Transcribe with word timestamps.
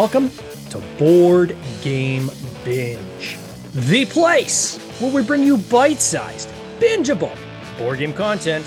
Welcome 0.00 0.30
to 0.70 0.78
Board 0.98 1.54
Game 1.82 2.30
Binge, 2.64 3.36
the 3.74 4.06
place 4.06 4.78
where 4.98 5.12
we 5.12 5.22
bring 5.22 5.42
you 5.42 5.58
bite 5.58 6.00
sized, 6.00 6.48
bingeable 6.78 7.36
board 7.76 7.98
game 7.98 8.14
content 8.14 8.64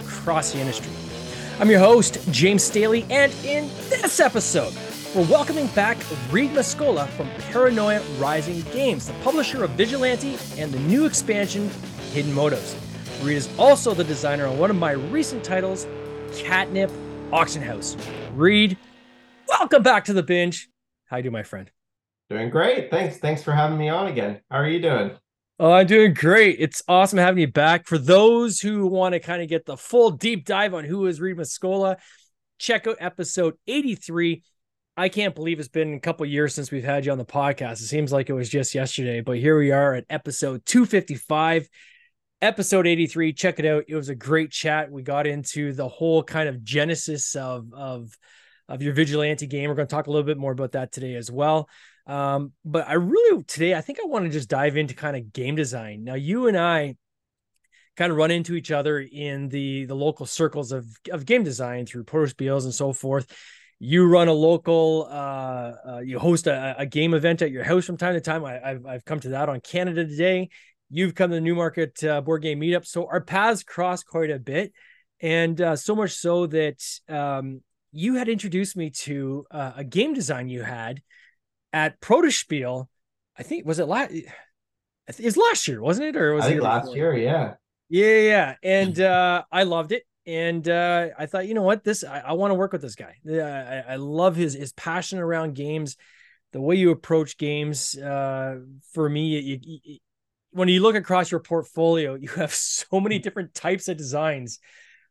across 0.00 0.52
the 0.52 0.60
industry. 0.60 0.90
I'm 1.60 1.68
your 1.68 1.78
host, 1.78 2.26
James 2.32 2.64
Staley, 2.64 3.04
and 3.10 3.30
in 3.44 3.68
this 3.90 4.18
episode, 4.18 4.72
we're 5.14 5.30
welcoming 5.30 5.66
back 5.66 5.98
Reed 6.30 6.52
Mascola 6.52 7.06
from 7.06 7.28
Paranoia 7.50 8.00
Rising 8.18 8.62
Games, 8.72 9.08
the 9.08 9.14
publisher 9.24 9.64
of 9.64 9.72
Vigilante 9.72 10.38
and 10.56 10.72
the 10.72 10.80
new 10.80 11.04
expansion, 11.04 11.70
Hidden 12.12 12.32
Motives. 12.32 12.74
Reed 13.20 13.36
is 13.36 13.50
also 13.58 13.92
the 13.92 14.04
designer 14.04 14.46
on 14.46 14.58
one 14.58 14.70
of 14.70 14.76
my 14.76 14.92
recent 14.92 15.44
titles, 15.44 15.86
Catnip 16.34 16.90
Auction 17.30 17.60
House. 17.60 17.94
Reed, 18.32 18.78
welcome 19.46 19.82
back 19.82 20.06
to 20.06 20.14
the 20.14 20.22
binge. 20.22 20.70
How 21.12 21.18
you 21.18 21.24
doing, 21.24 21.34
my 21.34 21.42
friend? 21.42 21.70
Doing 22.30 22.48
great. 22.48 22.90
Thanks. 22.90 23.18
Thanks 23.18 23.42
for 23.42 23.52
having 23.52 23.76
me 23.76 23.90
on 23.90 24.06
again. 24.06 24.40
How 24.50 24.56
are 24.56 24.66
you 24.66 24.80
doing? 24.80 25.10
Oh, 25.58 25.70
I'm 25.70 25.86
doing 25.86 26.14
great. 26.14 26.56
It's 26.58 26.80
awesome 26.88 27.18
having 27.18 27.42
you 27.42 27.52
back. 27.52 27.86
For 27.86 27.98
those 27.98 28.60
who 28.60 28.86
want 28.86 29.12
to 29.12 29.20
kind 29.20 29.42
of 29.42 29.48
get 29.50 29.66
the 29.66 29.76
full 29.76 30.12
deep 30.12 30.46
dive 30.46 30.72
on 30.72 30.84
who 30.84 31.04
is 31.04 31.20
Reed 31.20 31.36
Mascola, 31.36 31.98
check 32.58 32.86
out 32.86 32.96
episode 32.98 33.56
83. 33.66 34.42
I 34.96 35.10
can't 35.10 35.34
believe 35.34 35.58
it's 35.58 35.68
been 35.68 35.92
a 35.92 36.00
couple 36.00 36.24
years 36.24 36.54
since 36.54 36.70
we've 36.70 36.82
had 36.82 37.04
you 37.04 37.12
on 37.12 37.18
the 37.18 37.26
podcast. 37.26 37.82
It 37.82 37.88
seems 37.88 38.10
like 38.10 38.30
it 38.30 38.34
was 38.34 38.48
just 38.48 38.74
yesterday, 38.74 39.20
but 39.20 39.36
here 39.36 39.58
we 39.58 39.70
are 39.70 39.92
at 39.92 40.06
episode 40.08 40.64
255, 40.64 41.68
episode 42.40 42.86
83. 42.86 43.34
Check 43.34 43.58
it 43.58 43.66
out. 43.66 43.84
It 43.86 43.96
was 43.96 44.08
a 44.08 44.14
great 44.14 44.50
chat. 44.50 44.90
We 44.90 45.02
got 45.02 45.26
into 45.26 45.74
the 45.74 45.88
whole 45.88 46.22
kind 46.22 46.48
of 46.48 46.64
genesis 46.64 47.36
of 47.36 47.70
of 47.74 48.16
of 48.72 48.82
your 48.82 48.94
vigilante 48.94 49.46
game. 49.46 49.68
We're 49.68 49.76
going 49.76 49.86
to 49.86 49.94
talk 49.94 50.06
a 50.06 50.10
little 50.10 50.26
bit 50.26 50.38
more 50.38 50.52
about 50.52 50.72
that 50.72 50.92
today 50.92 51.14
as 51.14 51.30
well. 51.30 51.68
Um, 52.06 52.52
but 52.64 52.88
I 52.88 52.94
really 52.94 53.44
today 53.44 53.74
I 53.74 53.80
think 53.80 53.98
I 54.02 54.06
want 54.06 54.24
to 54.24 54.30
just 54.30 54.48
dive 54.48 54.76
into 54.76 54.94
kind 54.94 55.16
of 55.16 55.32
game 55.32 55.54
design. 55.54 56.04
Now 56.04 56.14
you 56.14 56.48
and 56.48 56.56
I 56.56 56.96
kind 57.96 58.10
of 58.10 58.16
run 58.16 58.30
into 58.30 58.54
each 58.54 58.70
other 58.70 58.98
in 58.98 59.48
the 59.50 59.84
the 59.84 59.94
local 59.94 60.26
circles 60.26 60.72
of 60.72 60.86
of 61.10 61.26
game 61.26 61.44
design 61.44 61.86
through 61.86 62.04
Protospiels 62.04 62.64
and 62.64 62.74
so 62.74 62.92
forth. 62.92 63.30
You 63.78 64.06
run 64.06 64.28
a 64.28 64.32
local, 64.32 65.08
uh, 65.10 65.72
uh, 65.88 66.00
you 66.04 66.20
host 66.20 66.46
a, 66.46 66.76
a, 66.78 66.86
game 66.86 67.14
event 67.14 67.42
at 67.42 67.50
your 67.50 67.64
house 67.64 67.84
from 67.84 67.96
time 67.96 68.14
to 68.14 68.20
time. 68.20 68.44
I, 68.44 68.52
have 68.52 68.86
I've 68.86 69.04
come 69.04 69.18
to 69.18 69.30
that 69.30 69.48
on 69.48 69.60
Canada 69.60 70.06
Today. 70.06 70.50
You've 70.88 71.16
come 71.16 71.30
to 71.30 71.34
the 71.34 71.40
Newmarket 71.40 72.04
uh, 72.04 72.20
Board 72.20 72.42
Game 72.42 72.60
Meetup, 72.60 72.86
so 72.86 73.08
our 73.08 73.20
paths 73.20 73.64
cross 73.64 74.04
quite 74.04 74.30
a 74.30 74.38
bit, 74.38 74.72
and 75.20 75.60
uh, 75.60 75.74
so 75.74 75.96
much 75.96 76.12
so 76.12 76.46
that 76.46 76.80
um, 77.08 77.60
you 77.92 78.14
had 78.14 78.28
introduced 78.28 78.76
me 78.76 78.90
to 78.90 79.46
uh, 79.50 79.72
a 79.76 79.84
game 79.84 80.14
design 80.14 80.48
you 80.48 80.62
had 80.62 81.02
at 81.72 82.00
Protospiel. 82.00 82.88
I 83.38 83.42
think 83.42 83.66
was 83.66 83.78
it 83.78 83.86
last? 83.86 84.12
Is 85.18 85.36
last 85.36 85.68
year, 85.68 85.80
wasn't 85.80 86.08
it? 86.08 86.16
Or 86.16 86.34
was 86.34 86.46
it 86.46 86.62
last 86.62 86.86
before? 86.86 86.96
year? 86.96 87.16
Yeah. 87.16 87.54
Yeah, 87.88 88.20
yeah. 88.20 88.54
And 88.62 88.98
uh, 89.00 89.44
I 89.52 89.64
loved 89.64 89.92
it. 89.92 90.04
And 90.24 90.66
uh, 90.68 91.08
I 91.18 91.26
thought, 91.26 91.46
you 91.48 91.54
know 91.54 91.62
what, 91.62 91.84
this 91.84 92.04
I, 92.04 92.20
I 92.20 92.32
want 92.32 92.52
to 92.52 92.54
work 92.54 92.72
with 92.72 92.80
this 92.80 92.94
guy. 92.94 93.16
I, 93.28 93.92
I 93.94 93.96
love 93.96 94.36
his 94.36 94.54
his 94.54 94.72
passion 94.72 95.18
around 95.18 95.54
games, 95.54 95.96
the 96.52 96.60
way 96.60 96.76
you 96.76 96.90
approach 96.90 97.36
games. 97.36 97.96
Uh, 97.96 98.60
for 98.92 99.08
me, 99.08 99.38
you, 99.40 99.58
you, 99.62 99.98
when 100.52 100.68
you 100.68 100.80
look 100.80 100.94
across 100.94 101.30
your 101.30 101.40
portfolio, 101.40 102.14
you 102.20 102.28
have 102.30 102.54
so 102.54 103.00
many 103.00 103.18
different 103.18 103.52
types 103.52 103.88
of 103.88 103.96
designs. 103.96 104.60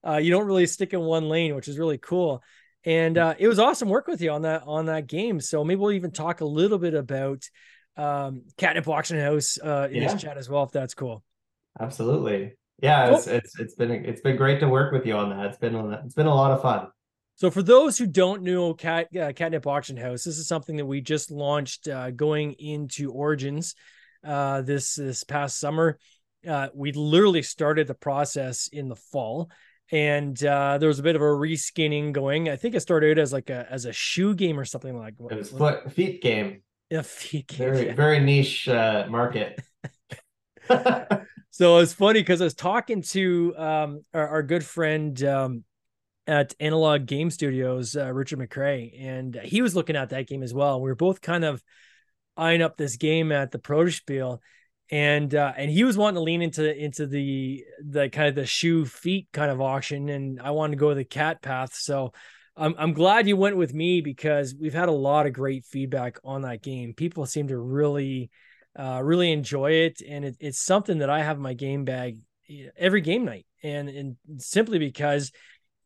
Uh, 0.08 0.18
you 0.18 0.32
don't 0.32 0.48
really 0.48 0.66
stick 0.66 0.94
in 0.94 1.02
one 1.02 1.30
lane, 1.30 1.54
which 1.56 1.68
is 1.68 1.78
really 1.78 2.00
cool 2.00 2.42
and 2.86 3.18
uh, 3.18 3.36
it 3.38 3.48
was 3.48 3.60
awesome 3.60 3.90
work 3.90 4.08
with 4.08 4.22
you 4.22 4.32
on 4.32 4.44
that 4.44 4.64
on 4.66 4.88
that 4.88 5.08
game. 5.08 5.40
So 5.40 5.64
maybe 5.64 5.80
we'll 5.80 5.92
even 5.92 6.12
talk 6.12 6.42
a 6.42 6.46
little 6.46 6.78
bit 6.78 6.94
about 6.94 7.44
um, 7.98 8.44
Catnip 8.58 8.88
Auction 8.88 9.20
House 9.20 9.58
uh, 9.64 9.88
in 9.92 10.02
yeah. 10.02 10.12
this 10.12 10.22
chat 10.22 10.38
as 10.38 10.50
well, 10.50 10.64
if 10.64 10.72
that's 10.72 10.94
cool. 10.94 11.24
Absolutely, 11.80 12.54
yeah. 12.82 13.08
Cool. 13.08 13.18
It's, 13.18 13.28
it's 13.28 13.60
it's 13.60 13.76
been 13.76 13.92
it's 13.92 14.22
been 14.22 14.36
great 14.36 14.60
to 14.62 14.68
work 14.68 14.92
with 14.92 15.06
you 15.06 15.16
on 15.16 15.30
that. 15.30 15.46
It's 15.48 15.58
been 15.58 15.76
it's 15.76 16.16
been 16.16 16.28
a 16.28 16.36
lot 16.36 16.52
of 16.52 16.62
fun. 16.62 16.88
So 17.36 17.50
for 17.50 17.64
those 17.64 17.98
who 17.98 18.06
don't 18.06 18.44
know 18.44 18.74
Cat 18.74 19.08
uh, 19.16 19.34
Catnip 19.34 19.66
Auction 19.66 19.98
House, 19.98 20.24
this 20.24 20.38
is 20.38 20.48
something 20.48 20.78
that 20.78 20.86
we 20.86 21.02
just 21.02 21.32
launched 21.32 21.88
uh, 21.88 22.12
going 22.12 22.54
into 22.54 23.12
Origins 23.12 23.76
uh, 24.24 24.62
this 24.62 24.96
this 24.96 25.24
past 25.24 25.60
summer. 25.60 25.98
Uh, 26.48 26.70
we 26.74 26.92
literally 26.92 27.44
started 27.44 27.88
the 27.88 27.94
process 27.94 28.68
in 28.68 28.90
the 28.90 28.96
fall 28.96 29.50
and 29.92 30.42
uh, 30.44 30.78
there 30.78 30.88
was 30.88 31.00
a 31.00 31.04
bit 31.04 31.16
of 31.16 31.22
a 31.22 31.26
reskinning 31.26 32.14
going. 32.14 32.50
I 32.50 32.56
think 32.56 32.76
it 32.76 32.80
started 32.80 33.20
as 33.20 33.34
like 33.34 33.50
a 33.50 33.68
as 33.70 33.86
a 33.86 33.94
shoe 33.94 34.34
game 34.34 34.60
or 34.60 34.66
something 34.66 34.98
like. 34.98 35.16
It 35.30 35.38
was 35.38 35.50
foot 35.50 35.92
feet 35.92 36.22
game. 36.22 36.62
Yeah, 36.90 37.02
feet 37.02 37.48
game. 37.48 37.58
Very 37.58 37.86
yeah. 37.88 37.94
very 37.94 38.20
niche 38.20 38.68
uh, 38.68 39.06
market. 39.10 39.60
so 41.52 41.78
it's 41.80 41.94
funny 41.94 42.20
because 42.20 42.42
I 42.42 42.46
was 42.46 42.54
talking 42.54 43.02
to 43.02 43.54
um, 43.58 44.06
our, 44.14 44.28
our 44.28 44.44
good 44.44 44.64
friend 44.64 45.22
um, 45.24 45.64
at 46.28 46.54
Analog 46.60 47.06
Game 47.06 47.30
Studios, 47.30 47.96
uh, 47.96 48.12
Richard 48.14 48.40
McCrae, 48.40 48.94
and 49.02 49.36
he 49.44 49.62
was 49.62 49.76
looking 49.76 49.96
at 49.96 50.10
that 50.10 50.28
game 50.28 50.44
as 50.44 50.54
well. 50.54 50.82
We 50.82 50.90
were 50.90 50.96
both 50.96 51.22
kind 51.22 51.44
of 51.44 51.62
eyeing 52.38 52.62
up 52.62 52.78
this 52.78 52.96
game 52.96 53.32
at 53.32 53.52
the 53.52 53.60
Protospiel 53.60 54.40
and 54.92 55.34
uh, 55.34 55.54
and 55.56 55.72
he 55.72 55.86
was 55.86 55.98
wanting 55.98 56.16
to 56.16 56.22
lean 56.22 56.42
into 56.42 56.76
into 56.78 57.08
the 57.08 57.64
the 57.84 58.10
kind 58.10 58.28
of 58.28 58.36
the 58.36 58.46
shoe 58.46 58.86
feet 58.86 59.30
kind 59.32 59.50
of 59.50 59.62
auction, 59.62 60.10
and 60.10 60.40
I 60.42 60.52
wanted 60.52 60.72
to 60.72 60.80
go 60.80 60.94
the 60.94 61.06
cat 61.06 61.42
path. 61.42 61.74
So 61.74 62.12
I'm 62.58 62.76
I'm 62.78 62.94
glad 62.94 63.28
you 63.28 63.38
went 63.38 63.56
with 63.56 63.74
me 63.74 64.02
because 64.02 64.54
we've 64.54 64.74
had 64.74 64.90
a 64.90 64.94
lot 64.94 65.26
of 65.26 65.34
great 65.34 65.66
feedback 65.66 66.20
on 66.26 66.42
that 66.42 66.62
game. 66.62 66.94
People 66.94 67.26
seem 67.26 67.48
to 67.48 67.58
really 67.58 68.30
uh, 68.78 69.02
really 69.02 69.32
enjoy 69.32 69.72
it, 69.72 70.02
and 70.08 70.26
it, 70.26 70.36
it's 70.42 70.60
something 70.60 70.98
that 70.98 71.10
I 71.10 71.24
have 71.24 71.38
in 71.38 71.44
my 71.44 71.54
game 71.54 71.86
bag 71.86 72.20
every 72.78 73.02
game 73.02 73.24
night, 73.24 73.46
and 73.64 73.88
and 73.88 74.18
simply 74.38 74.78
because 74.78 75.32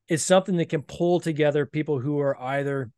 it's 0.08 0.24
something 0.24 0.58
that 0.58 0.70
can 0.70 0.82
pull 0.82 1.20
together 1.20 1.68
people 1.68 2.00
who 2.00 2.20
are 2.20 2.40
either 2.42 2.90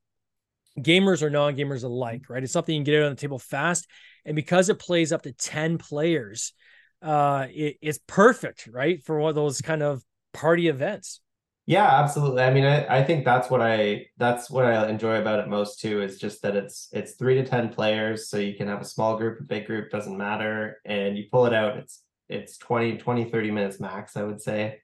gamers 0.80 1.22
or 1.22 1.30
non-gamers 1.30 1.84
alike, 1.84 2.24
right? 2.30 2.44
It's 2.44 2.54
something 2.54 2.74
you 2.74 2.80
can 2.80 2.86
get 2.86 2.96
it 2.96 3.04
on 3.04 3.10
the 3.10 3.16
table 3.16 3.40
fast. 3.40 3.88
And 4.26 4.36
because 4.36 4.70
it 4.70 4.80
plays 4.80 5.12
up 5.12 5.24
to 5.24 5.32
10 5.32 5.78
players 5.78 6.54
uh 7.02 7.46
it, 7.52 7.78
it's 7.80 8.00
perfect 8.08 8.68
right 8.72 9.04
for 9.04 9.20
one 9.20 9.30
of 9.30 9.36
those 9.36 9.62
kind 9.62 9.84
of 9.84 10.04
party 10.34 10.68
events. 10.68 11.22
Yeah 11.68 11.86
absolutely. 12.00 12.42
I 12.42 12.52
mean 12.52 12.66
I, 12.66 13.00
I 13.00 13.04
think 13.04 13.24
that's 13.24 13.50
what 13.52 13.62
i 13.62 14.08
that's 14.18 14.50
what 14.50 14.66
i 14.66 14.90
enjoy 14.90 15.22
about 15.22 15.40
it 15.40 15.48
most 15.48 15.80
too 15.80 16.02
is 16.02 16.18
just 16.18 16.42
that 16.42 16.56
it's 16.56 16.90
it's 16.92 17.14
three 17.14 17.36
to 17.36 17.46
ten 17.46 17.70
players. 17.70 18.30
So 18.30 18.38
you 18.38 18.56
can 18.56 18.68
have 18.68 18.82
a 18.82 18.86
small 18.86 19.16
group 19.16 19.40
a 19.40 19.44
big 19.44 19.68
group 19.68 19.92
doesn't 19.92 20.18
matter. 20.18 20.80
And 20.86 21.18
you 21.18 21.26
pull 21.32 21.46
it 21.46 21.54
out 21.54 21.78
it's 21.78 22.02
it's 22.30 22.58
20 22.58 22.98
20 22.98 23.26
30 23.26 23.52
minutes 23.52 23.80
max 23.80 24.18
i 24.18 24.24
would 24.24 24.42
say. 24.42 24.80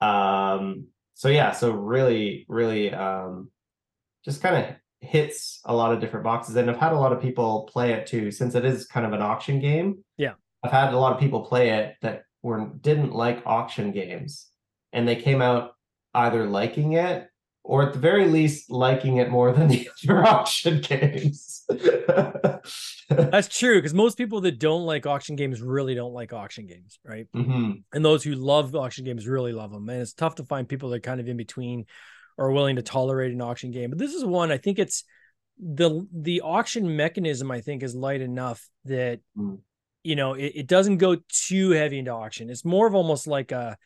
Um 0.00 0.86
so 1.14 1.28
yeah 1.28 1.50
so 1.50 1.72
really 1.72 2.46
really 2.48 2.94
um 2.94 3.50
just 4.24 4.40
kind 4.40 4.56
of 4.56 4.76
hits 5.00 5.60
a 5.64 5.74
lot 5.74 5.92
of 5.92 6.00
different 6.00 6.24
boxes 6.24 6.56
and 6.56 6.70
I've 6.70 6.76
had 6.76 6.92
a 6.92 6.98
lot 6.98 7.12
of 7.12 7.22
people 7.22 7.68
play 7.72 7.92
it 7.92 8.06
too 8.06 8.30
since 8.30 8.54
it 8.54 8.64
is 8.64 8.86
kind 8.86 9.06
of 9.06 9.12
an 9.12 9.22
auction 9.22 9.58
game. 9.58 10.04
Yeah. 10.18 10.34
I've 10.62 10.72
had 10.72 10.92
a 10.92 10.98
lot 10.98 11.12
of 11.12 11.20
people 11.20 11.40
play 11.40 11.70
it 11.70 11.96
that 12.02 12.24
were 12.42 12.70
didn't 12.80 13.12
like 13.12 13.42
auction 13.46 13.92
games 13.92 14.48
and 14.92 15.08
they 15.08 15.16
came 15.16 15.40
out 15.40 15.72
either 16.14 16.46
liking 16.46 16.94
it 16.94 17.28
or 17.62 17.82
at 17.86 17.92
the 17.92 17.98
very 17.98 18.26
least 18.26 18.70
liking 18.70 19.18
it 19.18 19.30
more 19.30 19.52
than 19.52 19.68
the 19.68 19.88
other 20.04 20.26
auction 20.26 20.80
games. 20.80 21.64
That's 23.08 23.48
true 23.48 23.78
because 23.78 23.94
most 23.94 24.18
people 24.18 24.40
that 24.42 24.58
don't 24.58 24.84
like 24.84 25.06
auction 25.06 25.36
games 25.36 25.60
really 25.60 25.94
don't 25.94 26.12
like 26.12 26.32
auction 26.32 26.66
games, 26.66 26.98
right? 27.04 27.26
Mm-hmm. 27.34 27.72
And 27.92 28.04
those 28.04 28.22
who 28.22 28.34
love 28.34 28.74
auction 28.74 29.04
games 29.04 29.26
really 29.26 29.52
love 29.52 29.72
them. 29.72 29.88
And 29.88 30.00
it's 30.00 30.12
tough 30.12 30.36
to 30.36 30.44
find 30.44 30.68
people 30.68 30.90
that 30.90 30.96
are 30.96 31.00
kind 31.00 31.20
of 31.20 31.28
in 31.28 31.36
between 31.36 31.86
are 32.40 32.50
willing 32.50 32.76
to 32.76 32.82
tolerate 32.82 33.32
an 33.32 33.42
auction 33.42 33.70
game. 33.70 33.90
But 33.90 33.98
this 33.98 34.14
is 34.14 34.24
one 34.24 34.50
I 34.50 34.56
think 34.56 34.80
it's 34.80 35.04
the 35.62 36.06
the 36.12 36.40
auction 36.40 36.96
mechanism 36.96 37.50
I 37.50 37.60
think 37.60 37.82
is 37.82 37.94
light 37.94 38.22
enough 38.22 38.66
that 38.86 39.20
mm. 39.36 39.58
you 40.02 40.16
know 40.16 40.32
it, 40.32 40.52
it, 40.56 40.66
doesn't 40.66 40.96
go 40.96 41.18
too 41.28 41.70
heavy 41.70 41.98
into 41.98 42.12
auction. 42.12 42.48
It's 42.48 42.64
more 42.64 42.86
of 42.86 42.94
almost 42.94 43.26
like 43.26 43.52
a 43.52 43.76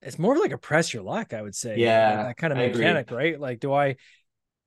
it's 0.00 0.18
more 0.18 0.34
of 0.34 0.40
like 0.40 0.52
a 0.52 0.58
press 0.58 0.94
your 0.94 1.02
luck, 1.02 1.34
I 1.34 1.42
would 1.42 1.54
say. 1.54 1.76
Yeah, 1.78 2.16
like 2.16 2.26
that 2.26 2.36
kind 2.38 2.52
of 2.54 2.58
I 2.58 2.68
mechanic, 2.68 3.10
agree. 3.10 3.30
right? 3.30 3.40
Like, 3.40 3.60
do 3.60 3.72
I 3.72 3.96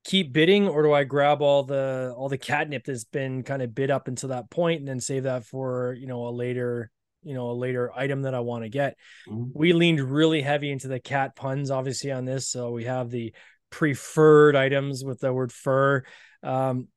keep 0.04 0.32
bidding 0.32 0.68
or 0.68 0.84
do 0.84 0.94
I 0.94 1.04
grab 1.04 1.42
all 1.42 1.64
the 1.64 2.14
all 2.16 2.30
the 2.30 2.38
catnip 2.38 2.86
that's 2.86 3.04
been 3.04 3.44
kind 3.44 3.62
of 3.64 3.74
bid 3.74 3.92
up 3.92 4.08
until 4.08 4.30
that 4.30 4.50
point 4.50 4.80
and 4.80 4.88
then 4.88 5.00
save 5.00 5.24
that 5.24 5.44
for 5.44 5.96
you 6.00 6.08
know 6.08 6.28
a 6.28 6.30
later 6.30 6.92
you 7.24 7.34
know 7.34 7.52
a 7.52 7.54
later 7.54 7.92
item 7.96 8.24
that 8.24 8.34
I 8.34 8.40
want 8.40 8.64
to 8.64 8.70
get. 8.70 8.98
Mm-hmm. 9.28 9.52
We 9.54 9.74
leaned 9.74 10.00
really 10.00 10.42
heavy 10.42 10.72
into 10.72 10.88
the 10.88 11.00
cat 11.00 11.36
puns, 11.36 11.72
obviously 11.72 12.12
on 12.12 12.26
this. 12.26 12.48
So 12.48 12.72
we 12.72 12.86
have 12.86 13.10
the 13.10 13.34
preferred 13.70 14.56
items 14.56 15.04
with 15.04 15.20
the 15.20 15.34
word 15.34 15.52
fur. 15.52 16.04
Um, 16.44 16.88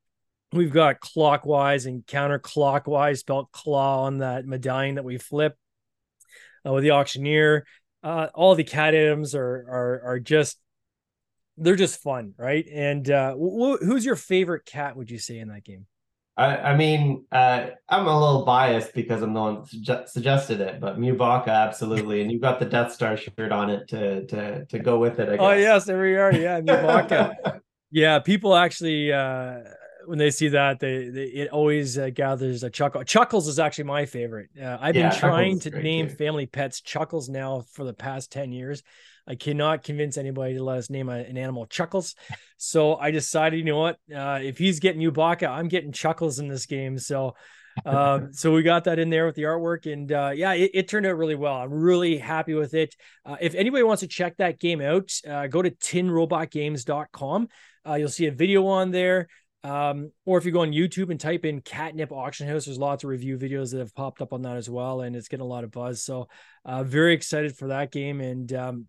we've 0.53 0.73
got 0.73 1.01
clockwise 1.01 1.87
and 1.87 2.05
counterclockwise 2.07 3.19
spelled 3.19 3.51
claw 3.53 4.05
on 4.05 4.19
that 4.19 4.47
medallion 4.47 4.97
that 4.97 5.05
we 5.05 5.19
flip 5.19 5.57
uh, 6.67 6.73
with 6.73 6.83
the 6.83 6.93
auctioneer. 6.93 7.67
Uh, 8.03 8.29
all 8.35 8.55
the 8.55 8.65
cat 8.65 8.95
items 8.95 9.35
are 9.35 9.67
are 9.69 10.03
are 10.05 10.21
just 10.21 10.59
they're 11.57 11.77
just 11.77 12.01
fun, 12.01 12.35
right? 12.39 12.67
And 12.73 13.11
uh, 13.11 13.35
wh- 13.35 13.83
who's 13.83 14.05
your 14.05 14.17
favorite 14.17 14.65
cat? 14.65 14.97
Would 14.97 15.11
you 15.11 15.19
say 15.19 15.39
in 15.39 15.49
that 15.49 15.65
game? 15.65 15.87
I, 16.41 16.57
I 16.73 16.77
mean, 16.77 17.27
uh, 17.31 17.67
I'm 17.89 18.07
a 18.07 18.19
little 18.19 18.45
biased 18.47 18.95
because 18.95 19.21
I'm 19.21 19.35
the 19.35 19.41
one 19.41 19.65
that 19.87 20.09
suggested 20.09 20.61
it, 20.63 20.81
but 20.81 20.99
Mubaka 20.99 21.49
absolutely, 21.49 22.23
and 22.23 22.33
you've 22.33 22.41
got 22.41 22.59
the 22.59 22.65
Death 22.65 22.93
Star 22.93 23.17
shirt 23.17 23.53
on 23.53 23.69
it 23.69 23.89
to 23.89 24.27
to 24.27 24.65
to 24.65 24.79
go 24.79 24.99
with 24.99 25.21
it. 25.21 25.29
I 25.29 25.37
guess. 25.37 25.41
Oh 25.43 25.53
yes, 25.53 25.85
there 25.85 26.01
we 26.01 26.17
are. 26.17 26.33
Yeah, 26.33 26.61
Mubaka. 26.63 27.37
yeah, 27.91 28.19
people 28.21 28.57
actually 28.57 29.13
uh, 29.13 29.59
when 30.07 30.19
they 30.19 30.31
see 30.31 30.49
that, 30.49 30.81
they, 30.81 31.09
they 31.11 31.25
it 31.25 31.51
always 31.51 31.99
uh, 31.99 32.09
gathers 32.09 32.63
a 32.63 32.71
chuckle. 32.71 33.05
Chuckles 33.05 33.47
is 33.47 33.59
actually 33.59 33.85
my 33.85 34.07
favorite. 34.07 34.49
Uh, 34.61 34.79
I've 34.81 34.95
Yeah, 34.95 35.11
been 35.11 35.19
trying 35.19 35.59
to 35.61 35.71
name 35.71 36.09
too. 36.09 36.17
family 36.17 36.47
pets 36.47 36.81
Chuckles 36.81 37.29
now 37.29 37.65
for 37.73 37.85
the 37.85 37.93
past 37.95 38.33
ten 38.33 38.51
years. 38.51 38.83
I 39.27 39.35
cannot 39.35 39.85
convince 39.85 40.17
anybody 40.17 40.55
to 40.55 40.65
let 40.65 40.79
us 40.79 40.91
name 40.91 41.09
a, 41.09 41.15
an 41.15 41.37
animal 41.37 41.67
Chuckles. 41.67 42.15
So 42.57 42.97
I 42.97 43.11
decided, 43.11 43.59
you 43.59 43.65
know 43.65 43.79
what? 43.79 43.99
Uh, 44.15 44.41
if 44.43 44.59
he's 44.59 44.81
getting 44.81 45.03
Ubaka, 45.03 45.49
I'm 45.49 45.69
getting 45.69 45.93
Chuckles 45.93 46.39
in 46.39 46.49
this 46.49 46.67
game. 46.67 46.99
So, 46.99 47.35
um, 47.85 48.33
so 48.33 48.53
we 48.53 48.63
got 48.63 48.85
that 48.85 48.99
in 48.99 49.11
there 49.11 49.27
with 49.27 49.35
the 49.35 49.43
artwork, 49.43 49.91
and 49.91 50.11
uh, 50.11 50.33
yeah, 50.35 50.53
it, 50.53 50.71
it 50.75 50.89
turned 50.89 51.07
out 51.07 51.17
really 51.17 51.37
well. 51.37 51.55
I'm 51.55 51.73
really 51.73 52.19
happy 52.19 52.55
with 52.55 52.75
it. 52.75 52.95
Uh, 53.25 53.37
if 53.41 53.55
anybody 53.55 53.83
wants 53.83 54.01
to 54.01 54.09
check 54.09 54.37
that 54.39 54.59
game 54.59 54.81
out, 54.81 55.11
uh, 55.29 55.47
go 55.47 55.63
to 55.63 55.71
tinrobotgames.com. 55.71 57.49
Uh, 57.89 57.95
you'll 57.95 58.09
see 58.09 58.27
a 58.27 58.33
video 58.33 58.67
on 58.67 58.91
there. 58.91 59.29
Um, 59.63 60.13
or 60.25 60.39
if 60.39 60.47
you 60.47 60.53
go 60.53 60.63
on 60.63 60.73
YouTube 60.73 61.11
and 61.11 61.21
type 61.21 61.45
in 61.45 61.61
catnip 61.61 62.13
auction 62.13 62.49
house, 62.49 62.65
there's 62.65 62.79
lots 62.79 63.05
of 63.05 63.11
review 63.11 63.37
videos 63.37 63.73
that 63.73 63.79
have 63.79 63.95
popped 63.95 64.23
up 64.23 64.33
on 64.33 64.43
that 64.43 64.57
as 64.57 64.71
well, 64.71 65.03
and 65.03 65.15
it's 65.15 65.29
getting 65.29 65.45
a 65.45 65.49
lot 65.49 65.65
of 65.65 65.71
buzz. 65.71 66.03
So, 66.03 66.29
uh, 66.65 66.83
very 66.83 67.13
excited 67.13 67.57
for 67.57 67.69
that 67.69 67.93
game, 67.93 68.21
and 68.21 68.51
um, 68.55 68.89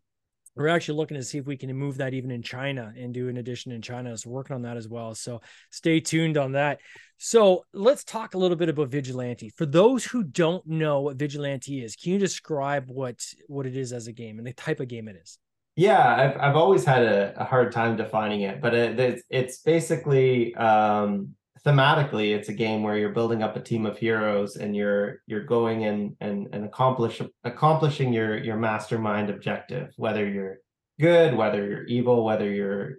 we're 0.55 0.67
actually 0.67 0.97
looking 0.97 1.17
to 1.17 1.23
see 1.23 1.37
if 1.37 1.45
we 1.45 1.57
can 1.57 1.73
move 1.75 1.97
that 1.97 2.13
even 2.13 2.31
in 2.31 2.41
China 2.41 2.93
and 2.97 3.13
do 3.13 3.29
an 3.29 3.37
edition 3.37 3.71
in 3.71 3.81
China. 3.81 4.17
So, 4.17 4.29
working 4.29 4.55
on 4.55 4.63
that 4.63 4.77
as 4.77 4.87
well. 4.87 5.15
So, 5.15 5.41
stay 5.69 5.99
tuned 5.99 6.37
on 6.37 6.53
that. 6.53 6.79
So, 7.17 7.65
let's 7.73 8.03
talk 8.03 8.33
a 8.33 8.37
little 8.37 8.57
bit 8.57 8.69
about 8.69 8.89
Vigilante. 8.89 9.49
For 9.49 9.65
those 9.65 10.03
who 10.05 10.23
don't 10.23 10.65
know 10.67 11.01
what 11.01 11.17
Vigilante 11.17 11.83
is, 11.83 11.95
can 11.95 12.13
you 12.13 12.19
describe 12.19 12.89
what 12.89 13.23
what 13.47 13.65
it 13.65 13.77
is 13.77 13.93
as 13.93 14.07
a 14.07 14.13
game 14.13 14.37
and 14.37 14.47
the 14.47 14.53
type 14.53 14.79
of 14.79 14.87
game 14.87 15.07
it 15.07 15.15
is? 15.21 15.37
Yeah, 15.75 16.15
I've 16.15 16.37
I've 16.39 16.55
always 16.55 16.83
had 16.83 17.03
a, 17.03 17.33
a 17.41 17.45
hard 17.45 17.71
time 17.71 17.95
defining 17.95 18.41
it, 18.41 18.61
but 18.61 18.73
it, 18.73 18.99
it's 18.99 19.23
it's 19.29 19.57
basically 19.59 20.53
um, 20.55 21.35
thematically 21.65 22.35
it's 22.35 22.49
a 22.49 22.53
game 22.53 22.83
where 22.83 22.97
you're 22.97 23.09
building 23.09 23.43
up 23.43 23.55
a 23.55 23.61
team 23.61 23.85
of 23.85 23.97
heroes 23.97 24.55
and 24.55 24.75
you're 24.75 25.21
you're 25.27 25.43
going 25.43 25.85
and 25.85 26.15
and 26.19 26.47
and 26.53 26.65
accomplish 26.65 27.21
accomplishing 27.43 28.11
your 28.13 28.37
your 28.37 28.57
mastermind 28.57 29.29
objective, 29.29 29.93
whether 29.97 30.27
you're 30.27 30.57
good, 30.99 31.35
whether 31.35 31.65
you're 31.65 31.85
evil, 31.85 32.23
whether 32.23 32.49
you're 32.49 32.89
a 32.89 32.93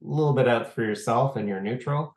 little 0.00 0.32
bit 0.32 0.48
out 0.48 0.74
for 0.74 0.82
yourself 0.82 1.36
and 1.36 1.48
you're 1.48 1.60
neutral. 1.60 2.14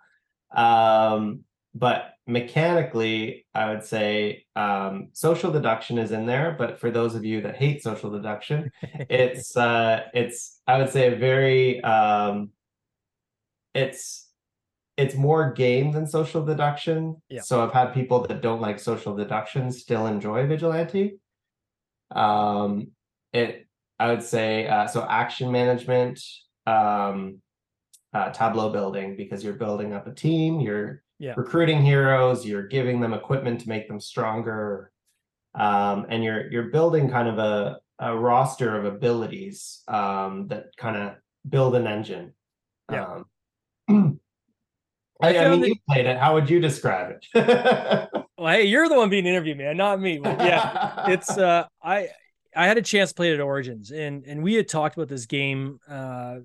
Um, 0.56 1.44
but 1.74 2.14
mechanically, 2.26 3.46
I 3.54 3.70
would 3.70 3.84
say 3.84 4.46
um, 4.56 5.10
social 5.14 5.52
deduction 5.52 5.98
is 5.98 6.12
in 6.12 6.26
there. 6.26 6.56
But 6.58 6.80
for 6.80 6.92
those 6.92 7.16
of 7.16 7.24
you 7.24 7.42
that 7.42 7.56
hate 7.56 7.84
social 7.84 8.10
deduction, 8.12 8.72
it's 8.82 9.56
uh 9.56 10.04
it's 10.14 10.60
i 10.68 10.78
would 10.78 10.90
say 10.90 11.14
a 11.14 11.16
very 11.16 11.82
um 11.84 12.52
it's 13.74 14.27
it's 14.98 15.16
more 15.16 15.52
game 15.54 15.92
than 15.92 16.06
social 16.08 16.44
deduction 16.44 17.22
Yeah. 17.30 17.42
so 17.42 17.64
i've 17.64 17.74
had 17.74 17.94
people 17.94 18.26
that 18.28 18.42
don't 18.42 18.62
like 18.62 18.80
social 18.80 19.16
deduction 19.16 19.72
still 19.72 20.08
enjoy 20.08 20.46
vigilante 20.48 21.20
um 22.12 22.88
it 23.34 23.68
i 24.00 24.10
would 24.10 24.24
say 24.24 24.68
uh 24.68 24.88
so 24.88 25.06
action 25.08 25.52
management 25.52 26.20
um 26.66 27.42
uh, 28.14 28.32
tableau 28.32 28.70
building 28.72 29.16
because 29.16 29.44
you're 29.44 29.54
building 29.54 29.94
up 29.94 30.08
a 30.08 30.14
team 30.14 30.60
you're 30.60 31.04
Yeah. 31.20 31.34
recruiting 31.38 31.82
heroes 31.82 32.46
you're 32.46 32.68
giving 32.68 33.00
them 33.02 33.14
equipment 33.14 33.62
to 33.62 33.70
make 33.70 33.88
them 33.88 34.00
stronger 34.00 34.92
um, 35.56 36.06
and 36.10 36.24
you're 36.24 36.50
you're 36.52 36.70
building 36.70 37.10
kind 37.10 37.28
of 37.28 37.38
a, 37.40 37.80
a 38.00 38.16
roster 38.16 38.78
of 38.78 38.86
abilities 38.86 39.82
um, 39.88 40.48
that 40.50 40.66
kind 40.78 40.96
of 40.96 41.16
build 41.50 41.74
an 41.76 41.88
engine. 41.88 42.34
Yeah. 42.92 43.22
Um, 43.90 44.20
I, 45.22 45.30
I 45.30 45.34
found 45.34 45.52
mean, 45.52 45.62
that- 45.62 45.68
you 45.70 45.76
played 45.90 46.06
it. 46.06 46.18
How 46.18 46.34
would 46.36 46.50
you 46.50 46.60
describe 46.60 47.16
it? 47.34 48.10
Well, 48.40 48.54
hey, 48.54 48.66
you're 48.66 48.88
the 48.88 48.94
one 48.94 49.10
being 49.10 49.26
interviewed, 49.26 49.58
man, 49.58 49.78
not 49.78 50.00
me. 50.00 50.20
But 50.20 50.40
yeah, 50.40 51.06
it's 51.10 51.36
uh 51.40 51.66
I 51.82 52.10
I 52.56 52.68
had 52.68 52.78
a 52.78 52.84
chance 52.84 53.10
to 53.10 53.16
play 53.16 53.32
it 53.32 53.34
at 53.34 53.40
Origins 53.40 53.90
and 53.90 54.24
and 54.26 54.44
we 54.44 54.54
had 54.54 54.68
talked 54.70 54.96
about 54.96 55.08
this 55.08 55.26
game 55.26 55.80
uh 55.90 56.36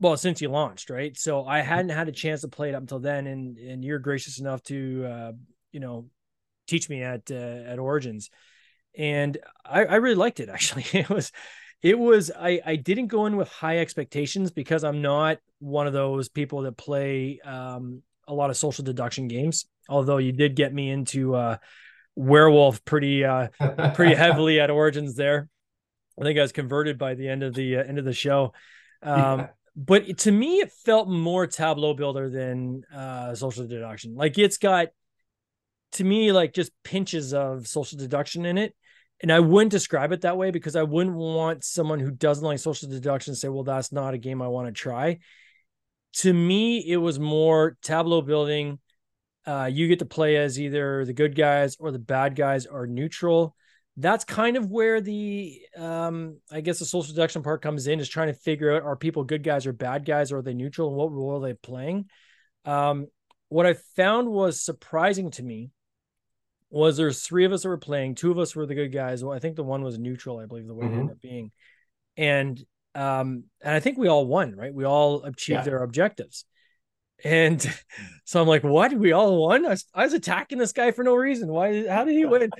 well 0.00 0.18
since 0.18 0.42
you 0.42 0.50
launched, 0.50 0.90
right? 0.90 1.16
So 1.16 1.46
I 1.46 1.60
hadn't 1.60 1.88
had 1.88 2.08
a 2.08 2.12
chance 2.12 2.42
to 2.42 2.48
play 2.48 2.68
it 2.68 2.74
up 2.74 2.82
until 2.82 2.98
then 2.98 3.26
and 3.26 3.56
and 3.56 3.82
you're 3.82 3.98
gracious 4.00 4.38
enough 4.38 4.62
to 4.64 5.06
uh 5.06 5.32
you 5.72 5.80
know 5.80 6.10
teach 6.66 6.90
me 6.90 7.02
at 7.02 7.30
uh, 7.30 7.34
at 7.34 7.78
Origins. 7.78 8.28
And 8.94 9.38
I 9.64 9.86
I 9.86 9.94
really 9.94 10.14
liked 10.14 10.40
it 10.40 10.48
actually. 10.52 10.84
It 10.92 11.08
was 11.08 11.32
it 11.82 11.98
was 11.98 12.30
I 12.30 12.60
I 12.64 12.76
didn't 12.76 13.06
go 13.06 13.26
in 13.26 13.36
with 13.36 13.48
high 13.48 13.78
expectations 13.78 14.50
because 14.50 14.84
I'm 14.84 15.02
not 15.02 15.38
one 15.60 15.86
of 15.86 15.92
those 15.92 16.28
people 16.28 16.62
that 16.62 16.76
play 16.76 17.40
um 17.44 18.02
a 18.26 18.34
lot 18.34 18.50
of 18.50 18.56
social 18.56 18.84
deduction 18.84 19.28
games. 19.28 19.66
Although 19.88 20.18
you 20.18 20.32
did 20.32 20.54
get 20.54 20.72
me 20.74 20.90
into 20.90 21.34
uh 21.34 21.56
werewolf 22.14 22.84
pretty 22.84 23.24
uh 23.24 23.48
pretty 23.94 24.14
heavily 24.24 24.58
at 24.58 24.70
origins 24.70 25.14
there 25.14 25.48
i 26.20 26.24
think 26.24 26.36
i 26.36 26.42
was 26.42 26.50
converted 26.50 26.98
by 26.98 27.14
the 27.14 27.28
end 27.28 27.44
of 27.44 27.54
the 27.54 27.76
uh, 27.76 27.84
end 27.84 27.96
of 27.96 28.04
the 28.04 28.12
show 28.12 28.52
um 29.04 29.38
Yeah. 29.38 29.46
but 29.76 30.18
to 30.18 30.32
me 30.32 30.56
it 30.58 30.72
felt 30.72 31.08
more 31.08 31.46
tableau 31.46 31.94
builder 31.94 32.28
than 32.28 32.82
uh 32.92 33.36
social 33.36 33.68
deduction 33.68 34.16
like 34.16 34.36
it's 34.36 34.58
got 34.58 34.88
to 35.92 36.02
me 36.02 36.32
like 36.32 36.52
just 36.54 36.72
pinches 36.82 37.32
of 37.32 37.68
social 37.68 37.96
deduction 37.98 38.44
in 38.44 38.58
it 38.58 38.74
and 39.22 39.32
i 39.32 39.40
wouldn't 39.40 39.70
describe 39.70 40.12
it 40.12 40.22
that 40.22 40.36
way 40.36 40.50
because 40.50 40.76
i 40.76 40.82
wouldn't 40.82 41.16
want 41.16 41.64
someone 41.64 42.00
who 42.00 42.10
doesn't 42.10 42.44
like 42.44 42.58
social 42.58 42.88
deduction 42.88 43.34
to 43.34 43.38
say 43.38 43.48
well 43.48 43.64
that's 43.64 43.92
not 43.92 44.14
a 44.14 44.18
game 44.18 44.42
i 44.42 44.48
want 44.48 44.66
to 44.66 44.72
try 44.72 45.18
to 46.12 46.32
me 46.32 46.78
it 46.78 46.96
was 46.96 47.18
more 47.18 47.76
tableau 47.82 48.22
building 48.22 48.78
uh, 49.48 49.64
you 49.64 49.88
get 49.88 50.00
to 50.00 50.04
play 50.04 50.36
as 50.36 50.60
either 50.60 51.06
the 51.06 51.14
good 51.14 51.34
guys 51.34 51.76
or 51.80 51.90
the 51.90 51.98
bad 51.98 52.36
guys 52.36 52.66
or 52.66 52.86
neutral. 52.86 53.56
That's 53.96 54.22
kind 54.22 54.58
of 54.58 54.70
where 54.70 55.00
the 55.00 55.58
um, 55.74 56.38
I 56.52 56.60
guess 56.60 56.80
the 56.80 56.84
social 56.84 57.14
deduction 57.14 57.42
part 57.42 57.62
comes 57.62 57.86
in 57.86 57.98
is 57.98 58.10
trying 58.10 58.28
to 58.28 58.34
figure 58.34 58.76
out 58.76 58.82
are 58.82 58.94
people 58.94 59.24
good 59.24 59.42
guys 59.42 59.66
or 59.66 59.72
bad 59.72 60.04
guys 60.04 60.30
or 60.30 60.38
are 60.38 60.42
they 60.42 60.52
neutral 60.52 60.88
and 60.88 60.98
what 60.98 61.10
role 61.10 61.38
are 61.38 61.48
they 61.48 61.54
playing. 61.54 62.10
Um, 62.66 63.06
what 63.48 63.64
I 63.64 63.74
found 63.96 64.28
was 64.28 64.62
surprising 64.62 65.30
to 65.32 65.42
me 65.42 65.70
was 66.70 66.96
there's 66.96 67.22
three 67.22 67.44
of 67.44 67.52
us 67.52 67.62
that 67.62 67.68
were 67.68 67.78
playing. 67.78 68.14
Two 68.14 68.30
of 68.30 68.38
us 68.38 68.54
were 68.54 68.66
the 68.66 68.74
good 68.74 68.92
guys. 68.92 69.24
Well, 69.24 69.34
I 69.34 69.38
think 69.38 69.56
the 69.56 69.64
one 69.64 69.82
was 69.82 69.98
neutral. 69.98 70.38
I 70.38 70.46
believe 70.46 70.66
the 70.66 70.74
way 70.74 70.86
it 70.86 70.92
Mhm. 70.92 70.98
ended 71.00 71.12
up 71.12 71.20
being, 71.20 71.50
and 72.16 72.62
um, 72.94 73.44
and 73.62 73.74
I 73.74 73.80
think 73.80 73.96
we 73.96 74.08
all 74.08 74.26
won. 74.26 74.56
Right, 74.56 74.74
we 74.74 74.84
all 74.84 75.22
achieved 75.24 75.60
Yeah. 75.60 75.64
their 75.64 75.82
objectives. 75.82 76.44
And 77.24 77.60
so 78.24 78.40
I'm 78.40 78.48
like, 78.48 78.62
why 78.62 78.88
did 78.88 78.98
we 78.98 79.12
all 79.12 79.40
won? 79.42 79.66
I 79.66 79.70
was, 79.70 79.84
I 79.94 80.04
was 80.04 80.14
attacking 80.14 80.58
this 80.58 80.72
guy 80.72 80.90
for 80.90 81.04
no 81.04 81.14
reason. 81.14 81.48
Why? 81.48 81.86
How 81.86 82.04
did 82.04 82.14
he 82.16 82.24
win? 82.26 82.50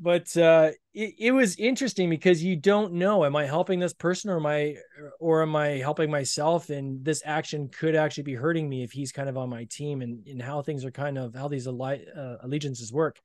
But 0.00 0.36
uh, 0.36 0.70
it, 0.94 1.14
it 1.18 1.32
was 1.32 1.56
interesting 1.56 2.08
because 2.08 2.42
you 2.42 2.54
don't 2.54 2.92
know, 2.94 3.24
am 3.24 3.34
I 3.34 3.46
helping 3.46 3.80
this 3.80 3.92
person 3.92 4.30
or 4.30 4.36
am 4.36 4.46
I, 4.46 4.76
or 5.18 5.42
am 5.42 5.56
I 5.56 5.70
helping 5.78 6.08
myself? 6.10 6.70
And 6.70 7.04
this 7.04 7.20
action 7.24 7.68
could 7.68 7.96
actually 7.96 8.22
be 8.22 8.34
hurting 8.34 8.68
me 8.68 8.84
if 8.84 8.92
he's 8.92 9.10
kind 9.10 9.28
of 9.28 9.36
on 9.36 9.50
my 9.50 9.64
team 9.64 10.02
and, 10.02 10.24
and 10.28 10.40
how 10.40 10.62
things 10.62 10.84
are 10.84 10.92
kind 10.92 11.18
of, 11.18 11.34
how 11.34 11.48
these 11.48 11.66
uh, 11.66 12.36
allegiances 12.42 12.92
work. 12.92 13.18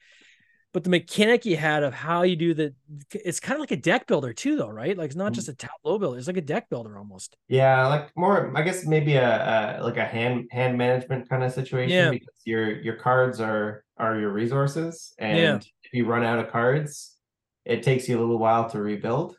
But 0.74 0.84
the 0.84 0.90
mechanic 0.90 1.46
you 1.46 1.56
had 1.56 1.84
of 1.84 1.94
how 1.94 2.24
you 2.24 2.36
do 2.36 2.54
the, 2.56 2.74
it's 3.12 3.40
kind 3.40 3.54
of 3.56 3.60
like 3.60 3.72
a 3.72 3.76
deck 3.78 4.08
builder 4.08 4.34
too, 4.34 4.56
though, 4.58 4.70
right? 4.70 4.98
Like 4.98 5.08
it's 5.08 5.16
not 5.16 5.32
Mhm. 5.32 5.36
just 5.36 5.48
a 5.50 5.54
tableau 5.54 6.00
builder. 6.00 6.18
It's 6.18 6.28
like 6.28 6.38
a 6.38 6.42
deck 6.42 6.68
builder 6.70 6.98
almost. 6.98 7.38
Yeah, 7.48 7.88
like 7.88 8.10
more, 8.18 8.52
I 8.58 8.64
guess 8.64 8.86
maybe 8.86 9.16
a, 9.16 9.80
a 9.80 9.84
like 9.84 9.98
a 9.98 10.06
hand 10.06 10.48
hand 10.52 10.78
management 10.78 11.30
kind 11.30 11.44
of 11.44 11.54
situation 11.54 11.96
Yeah. 11.96 12.10
because 12.10 12.42
your 12.46 12.82
your 12.82 12.96
cards 12.96 13.40
are 13.40 13.86
are 13.98 14.20
your 14.20 14.32
resources, 14.32 15.14
and 15.20 15.38
Yeah. 15.38 15.56
if 15.84 15.94
you 15.94 16.06
run 16.06 16.24
out 16.24 16.40
of 16.40 16.52
cards, 16.52 17.18
it 17.66 17.84
takes 17.84 18.10
you 18.10 18.18
a 18.18 18.22
little 18.22 18.40
while 18.40 18.68
to 18.72 18.82
rebuild. 18.82 19.38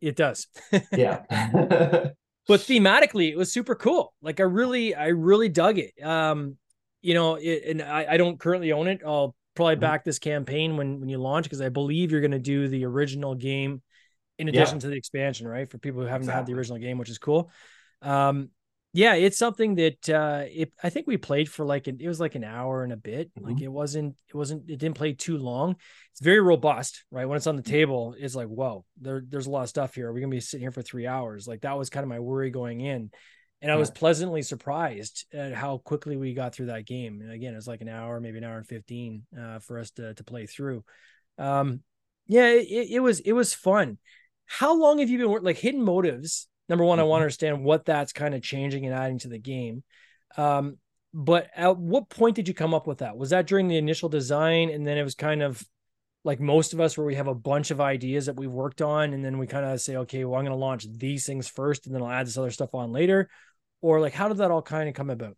It 0.00 0.16
does. 0.16 0.48
Yeah. 0.96 1.22
but 2.48 2.60
thematically 2.60 3.30
it 3.30 3.36
was 3.36 3.52
super 3.52 3.76
cool 3.76 4.12
like 4.20 4.40
i 4.40 4.42
really 4.42 4.96
i 4.96 5.06
really 5.08 5.48
dug 5.48 5.78
it 5.78 5.92
um 6.02 6.56
you 7.00 7.14
know 7.14 7.36
it, 7.36 7.62
and 7.68 7.80
I, 7.80 8.06
I 8.10 8.16
don't 8.16 8.36
currently 8.40 8.72
own 8.72 8.88
it 8.88 9.00
i'll 9.06 9.36
probably 9.54 9.76
Mhm. 9.76 9.80
back 9.80 10.04
this 10.04 10.18
campaign 10.18 10.76
when 10.76 11.00
when 11.00 11.08
you 11.08 11.18
launch 11.18 11.44
because 11.44 11.60
i 11.60 11.68
believe 11.68 12.10
you're 12.10 12.20
going 12.20 12.30
to 12.30 12.38
do 12.38 12.68
the 12.68 12.84
original 12.84 13.34
game 13.34 13.82
in 14.38 14.46
Yeah. 14.48 14.54
addition 14.62 14.78
to 14.80 14.88
the 14.88 14.96
expansion 14.96 15.46
right? 15.46 15.70
For 15.70 15.78
people 15.78 16.00
who 16.00 16.06
haven't 16.06 16.28
had 16.28 16.46
the 16.46 16.54
original 16.54 16.78
game 16.78 16.98
which 16.98 17.10
is 17.10 17.18
cool. 17.18 17.50
Um 18.00 18.50
yeah 18.94 19.14
it's 19.14 19.38
something 19.38 19.76
that 19.76 20.08
uh 20.10 20.44
it, 20.50 20.70
i 20.82 20.90
think 20.90 21.06
we 21.06 21.16
played 21.16 21.48
for 21.48 21.64
like 21.64 21.86
an, 21.86 21.96
it 21.98 22.08
was 22.08 22.20
like 22.20 22.34
an 22.34 22.44
hour 22.44 22.82
and 22.84 22.92
a 22.92 22.96
bit. 22.96 23.30
Like 23.40 23.56
Mhm. 23.56 23.62
it 23.62 23.68
wasn't 23.68 24.16
it 24.28 24.34
wasn't 24.34 24.68
it 24.68 24.78
didn't 24.78 24.96
play 24.96 25.12
too 25.12 25.38
long. 25.38 25.76
It's 26.12 26.20
very 26.20 26.40
robust 26.40 27.04
right? 27.10 27.26
When 27.26 27.36
it's 27.36 27.46
on 27.46 27.56
the 27.56 27.62
table 27.62 28.14
it's 28.18 28.34
like 28.34 28.48
whoa 28.48 28.84
there, 29.00 29.22
there's 29.26 29.46
a 29.46 29.50
lot 29.50 29.62
of 29.62 29.68
stuff 29.68 29.94
here. 29.94 30.08
Are 30.08 30.12
we 30.12 30.20
gonna 30.20 30.30
be 30.30 30.40
sitting 30.40 30.62
here 30.64 30.72
for 30.72 30.82
three 30.82 31.06
hours. 31.06 31.46
Like 31.46 31.60
that 31.62 31.78
was 31.78 31.90
kind 31.90 32.04
of 32.04 32.08
my 32.08 32.20
worry 32.20 32.50
going 32.50 32.80
in 32.80 33.10
and 33.62 33.70
I 33.70 33.76
was 33.76 33.92
pleasantly 33.92 34.42
surprised 34.42 35.24
at 35.32 35.54
how 35.54 35.78
quickly 35.78 36.16
we 36.16 36.34
got 36.34 36.52
through 36.52 36.66
that 36.66 36.84
game. 36.84 37.20
And 37.20 37.30
again, 37.30 37.52
it 37.52 37.56
was 37.56 37.68
like 37.68 37.80
an 37.80 37.88
hour, 37.88 38.20
maybe 38.20 38.38
an 38.38 38.44
hour 38.44 38.56
and 38.56 38.66
fifteen 38.66 39.22
uh, 39.40 39.60
for 39.60 39.78
us 39.78 39.92
to 39.92 40.14
to 40.14 40.24
play 40.24 40.46
through. 40.46 40.84
Um, 41.38 41.80
yeah, 42.26 42.48
it, 42.48 42.88
it 42.90 43.00
was 43.00 43.20
it 43.20 43.32
was 43.32 43.54
fun. 43.54 43.98
How 44.46 44.76
long 44.76 44.98
have 44.98 45.08
you 45.08 45.18
been 45.18 45.30
working 45.30 45.46
like 45.46 45.58
hidden 45.58 45.82
motives? 45.82 46.48
Number 46.68 46.84
one, 46.84 46.98
mm-hmm. 46.98 47.04
I 47.04 47.08
want 47.08 47.20
to 47.20 47.24
understand 47.24 47.62
what 47.62 47.84
that's 47.84 48.12
kind 48.12 48.34
of 48.34 48.42
changing 48.42 48.84
and 48.84 48.94
adding 48.94 49.20
to 49.20 49.28
the 49.28 49.38
game. 49.38 49.84
Um, 50.36 50.78
but 51.14 51.48
at 51.54 51.76
what 51.76 52.08
point 52.08 52.34
did 52.34 52.48
you 52.48 52.54
come 52.54 52.74
up 52.74 52.88
with 52.88 52.98
that? 52.98 53.16
Was 53.16 53.30
that 53.30 53.46
during 53.46 53.68
the 53.68 53.76
initial 53.76 54.08
design, 54.08 54.70
and 54.70 54.84
then 54.84 54.98
it 54.98 55.04
was 55.04 55.14
kind 55.14 55.40
of 55.40 55.62
like 56.24 56.40
most 56.40 56.72
of 56.72 56.80
us 56.80 56.96
where 56.96 57.06
we 57.06 57.14
have 57.14 57.26
a 57.26 57.34
bunch 57.34 57.70
of 57.70 57.80
ideas 57.80 58.26
that 58.26 58.36
we've 58.36 58.52
worked 58.52 58.80
on 58.80 59.12
and 59.12 59.24
then 59.24 59.38
we 59.38 59.46
kind 59.46 59.64
of 59.64 59.80
say 59.80 59.96
okay 59.96 60.24
well 60.24 60.38
i'm 60.38 60.44
going 60.44 60.56
to 60.56 60.64
launch 60.64 60.86
these 60.88 61.26
things 61.26 61.48
first 61.48 61.86
and 61.86 61.94
then 61.94 62.02
i'll 62.02 62.10
add 62.10 62.26
this 62.26 62.38
other 62.38 62.50
stuff 62.50 62.74
on 62.74 62.92
later 62.92 63.28
or 63.82 64.00
like 64.00 64.14
how 64.14 64.28
did 64.28 64.38
that 64.38 64.50
all 64.50 64.62
kind 64.62 64.88
of 64.88 64.94
come 64.94 65.10
about? 65.10 65.36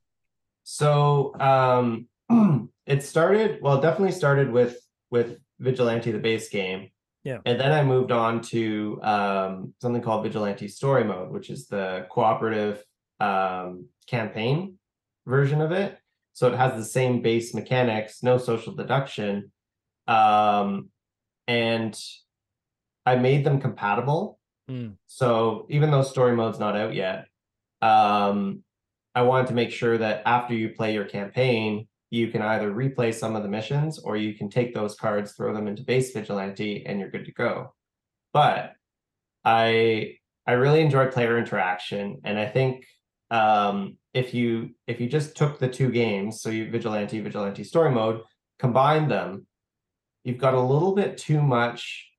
So 0.63 1.35
um 1.41 2.09
it 2.87 3.03
started 3.03 3.61
well 3.61 3.81
definitely 3.81 4.13
started 4.13 4.53
with 4.53 4.79
with 5.11 5.39
vigilante 5.59 6.13
the 6.13 6.19
base 6.19 6.49
game. 6.49 6.91
Yeah. 7.25 7.39
And 7.47 7.59
then 7.59 7.73
i 7.73 7.83
moved 7.83 8.13
on 8.13 8.43
to 8.43 9.01
um 9.03 9.75
something 9.81 10.03
called 10.03 10.23
vigilante 10.25 10.69
story 10.69 11.05
mode 11.05 11.31
which 11.31 11.51
is 11.51 11.67
the 11.67 12.07
cooperative 12.11 12.85
um 13.19 13.87
campaign 14.07 14.79
version 15.27 15.61
of 15.61 15.73
it. 15.73 15.99
So 16.35 16.49
it 16.49 16.57
has 16.57 16.75
the 16.75 16.85
same 16.85 17.23
base 17.23 17.55
mechanics 17.55 18.23
no 18.23 18.39
social 18.39 18.75
deduction. 18.75 19.51
Um, 20.07 20.91
and 21.47 21.99
I 23.07 23.17
made 23.17 23.45
them 23.45 23.61
compatible. 23.61 24.39
Mm. 24.71 24.97
So 25.07 25.67
even 25.71 25.91
though 25.91 26.03
story 26.03 26.35
mode's 26.35 26.59
not 26.59 26.77
out 26.77 26.95
yet, 26.95 27.27
um, 27.85 28.63
I 29.15 29.23
wanted 29.23 29.49
to 29.49 29.55
make 29.55 29.71
sure 29.71 29.99
that 29.99 30.23
after 30.25 30.55
you 30.55 30.71
play 30.71 30.95
your 30.95 31.05
campaign, 31.05 31.87
you 32.11 32.29
can 32.29 32.41
either 32.41 32.73
replay 32.73 33.13
some 33.13 33.37
of 33.37 33.43
the 33.43 33.49
missions 33.49 33.99
or 33.99 34.17
you 34.17 34.35
can 34.35 34.49
take 34.49 34.73
those 34.73 34.95
cards, 34.95 35.33
throw 35.33 35.53
them 35.53 35.69
into 35.69 35.83
base 35.83 36.13
vigilante, 36.13 36.87
and 36.87 36.99
you're 36.99 37.11
good 37.11 37.27
to 37.27 37.33
go. 37.33 37.75
But 38.33 38.73
I 39.45 40.17
I 40.47 40.53
really 40.53 40.81
enjoy 40.81 41.07
player 41.09 41.39
interaction, 41.39 42.21
and 42.25 42.39
I 42.39 42.47
think 42.47 42.87
um, 43.31 43.99
if 44.15 44.33
you 44.33 44.71
if 44.87 45.01
you 45.01 45.09
just 45.09 45.37
took 45.37 45.59
the 45.59 45.69
two 45.69 45.91
games, 45.91 46.41
so 46.41 46.49
you 46.51 46.71
vigilante 46.71 47.21
vigilante 47.21 47.65
story 47.65 47.91
mode, 47.91 48.23
combine 48.59 49.09
them, 49.09 49.47
you've 50.25 50.39
got 50.39 50.55
a 50.55 50.61
little 50.61 50.95
bit 50.95 51.19
too 51.19 51.43
much 51.43 52.11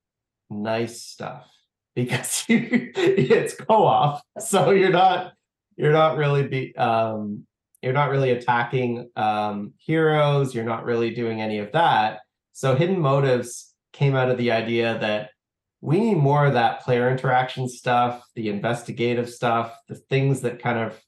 nice 0.49 1.01
stuff 1.01 1.49
because 1.95 2.45
it's 2.49 3.55
co-op 3.55 4.21
so 4.37 4.69
you're 4.69 4.91
not 4.91 5.33
you're 5.77 5.91
not 5.91 6.17
really 6.17 6.47
be 6.47 6.75
um 6.75 7.45
you're 7.81 7.93
not 7.93 8.09
really 8.09 8.31
attacking 8.31 9.09
um 9.15 9.73
heroes 9.77 10.53
you're 10.53 10.63
not 10.63 10.85
really 10.85 11.13
doing 11.13 11.41
any 11.41 11.59
of 11.59 11.71
that 11.71 12.19
so 12.53 12.75
hidden 12.75 12.99
motives 12.99 13.73
came 13.93 14.15
out 14.15 14.29
of 14.29 14.37
the 14.37 14.51
idea 14.51 14.97
that 14.99 15.29
we 15.81 15.99
need 15.99 16.15
more 16.15 16.45
of 16.45 16.53
that 16.53 16.81
player 16.81 17.09
interaction 17.09 17.67
stuff 17.67 18.23
the 18.35 18.49
investigative 18.49 19.29
stuff 19.29 19.77
the 19.87 19.95
things 19.95 20.41
that 20.41 20.61
kind 20.61 20.79
of 20.79 20.99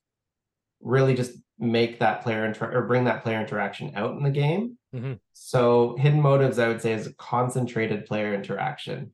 really 0.81 1.15
just 1.15 1.31
make 1.59 1.99
that 1.99 2.23
player 2.23 2.45
inter- 2.45 2.71
or 2.71 2.83
bring 2.83 3.05
that 3.05 3.23
player 3.23 3.39
interaction 3.39 3.91
out 3.95 4.15
in 4.15 4.23
the 4.23 4.29
game. 4.29 4.77
Mm-hmm. 4.93 5.13
So 5.33 5.95
hidden 5.97 6.21
motives, 6.21 6.59
I 6.59 6.67
would 6.67 6.81
say, 6.81 6.93
is 6.93 7.07
a 7.07 7.13
concentrated 7.15 8.05
player 8.05 8.33
interaction. 8.33 9.13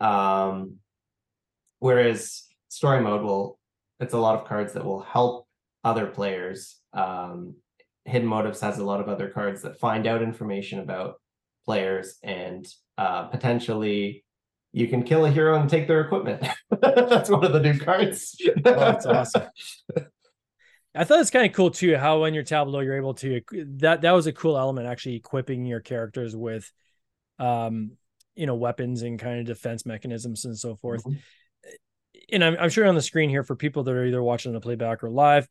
Um, 0.00 0.76
whereas 1.78 2.44
story 2.68 3.00
mode 3.00 3.22
will, 3.22 3.58
it's 4.00 4.14
a 4.14 4.18
lot 4.18 4.38
of 4.38 4.46
cards 4.46 4.72
that 4.74 4.84
will 4.84 5.00
help 5.00 5.46
other 5.82 6.06
players. 6.06 6.76
Um, 6.92 7.56
hidden 8.04 8.28
motives 8.28 8.60
has 8.60 8.78
a 8.78 8.84
lot 8.84 9.00
of 9.00 9.08
other 9.08 9.28
cards 9.28 9.62
that 9.62 9.78
find 9.78 10.06
out 10.06 10.22
information 10.22 10.80
about 10.80 11.20
players 11.64 12.18
and 12.22 12.66
uh, 12.98 13.24
potentially 13.24 14.24
you 14.72 14.88
can 14.88 15.04
kill 15.04 15.24
a 15.24 15.30
hero 15.30 15.58
and 15.58 15.70
take 15.70 15.86
their 15.86 16.00
equipment. 16.00 16.46
that's 16.80 17.30
one 17.30 17.44
of 17.44 17.52
the 17.52 17.60
new 17.60 17.78
cards. 17.78 18.36
oh, 18.46 18.60
that's 18.64 19.06
awesome. 19.06 19.44
I 20.96 21.04
thought 21.04 21.20
it's 21.20 21.30
kind 21.30 21.46
of 21.46 21.52
cool 21.52 21.70
too 21.70 21.96
how 21.96 22.24
on 22.24 22.34
your 22.34 22.44
tableau 22.44 22.80
you're 22.80 22.96
able 22.96 23.14
to 23.14 23.40
that 23.78 24.02
that 24.02 24.12
was 24.12 24.28
a 24.28 24.32
cool 24.32 24.56
element 24.56 24.86
actually 24.86 25.16
equipping 25.16 25.64
your 25.64 25.80
characters 25.80 26.36
with 26.36 26.70
um 27.40 27.92
you 28.36 28.46
know 28.46 28.54
weapons 28.54 29.02
and 29.02 29.18
kind 29.18 29.40
of 29.40 29.46
defense 29.46 29.84
mechanisms 29.86 30.44
and 30.44 30.56
so 30.56 30.76
forth. 30.76 31.02
Mm-hmm. 31.04 31.18
And 32.32 32.44
I'm 32.44 32.56
I'm 32.58 32.70
sure 32.70 32.86
on 32.86 32.94
the 32.94 33.02
screen 33.02 33.30
here 33.30 33.42
for 33.42 33.56
people 33.56 33.84
that 33.84 33.94
are 33.94 34.04
either 34.04 34.22
watching 34.22 34.52
the 34.52 34.60
playback 34.60 35.02
or 35.02 35.10
live, 35.10 35.48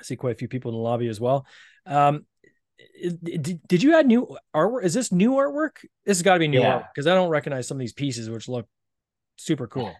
I 0.00 0.04
see 0.04 0.16
quite 0.16 0.32
a 0.32 0.38
few 0.38 0.48
people 0.48 0.70
in 0.70 0.76
the 0.76 0.82
lobby 0.82 1.08
as 1.08 1.20
well. 1.20 1.46
Um 1.86 2.26
did, 3.22 3.60
did 3.68 3.82
you 3.82 3.94
add 3.96 4.06
new 4.06 4.36
artwork? 4.54 4.84
Is 4.84 4.94
this 4.94 5.12
new 5.12 5.32
artwork? 5.32 5.76
This 6.04 6.18
has 6.18 6.22
got 6.22 6.34
to 6.34 6.40
be 6.40 6.48
new 6.48 6.60
yeah. 6.60 6.74
art 6.74 6.84
because 6.92 7.06
I 7.06 7.14
don't 7.14 7.28
recognize 7.28 7.68
some 7.68 7.76
of 7.76 7.80
these 7.80 7.92
pieces 7.92 8.28
which 8.28 8.48
look 8.48 8.66
super 9.36 9.66
cool. 9.66 9.94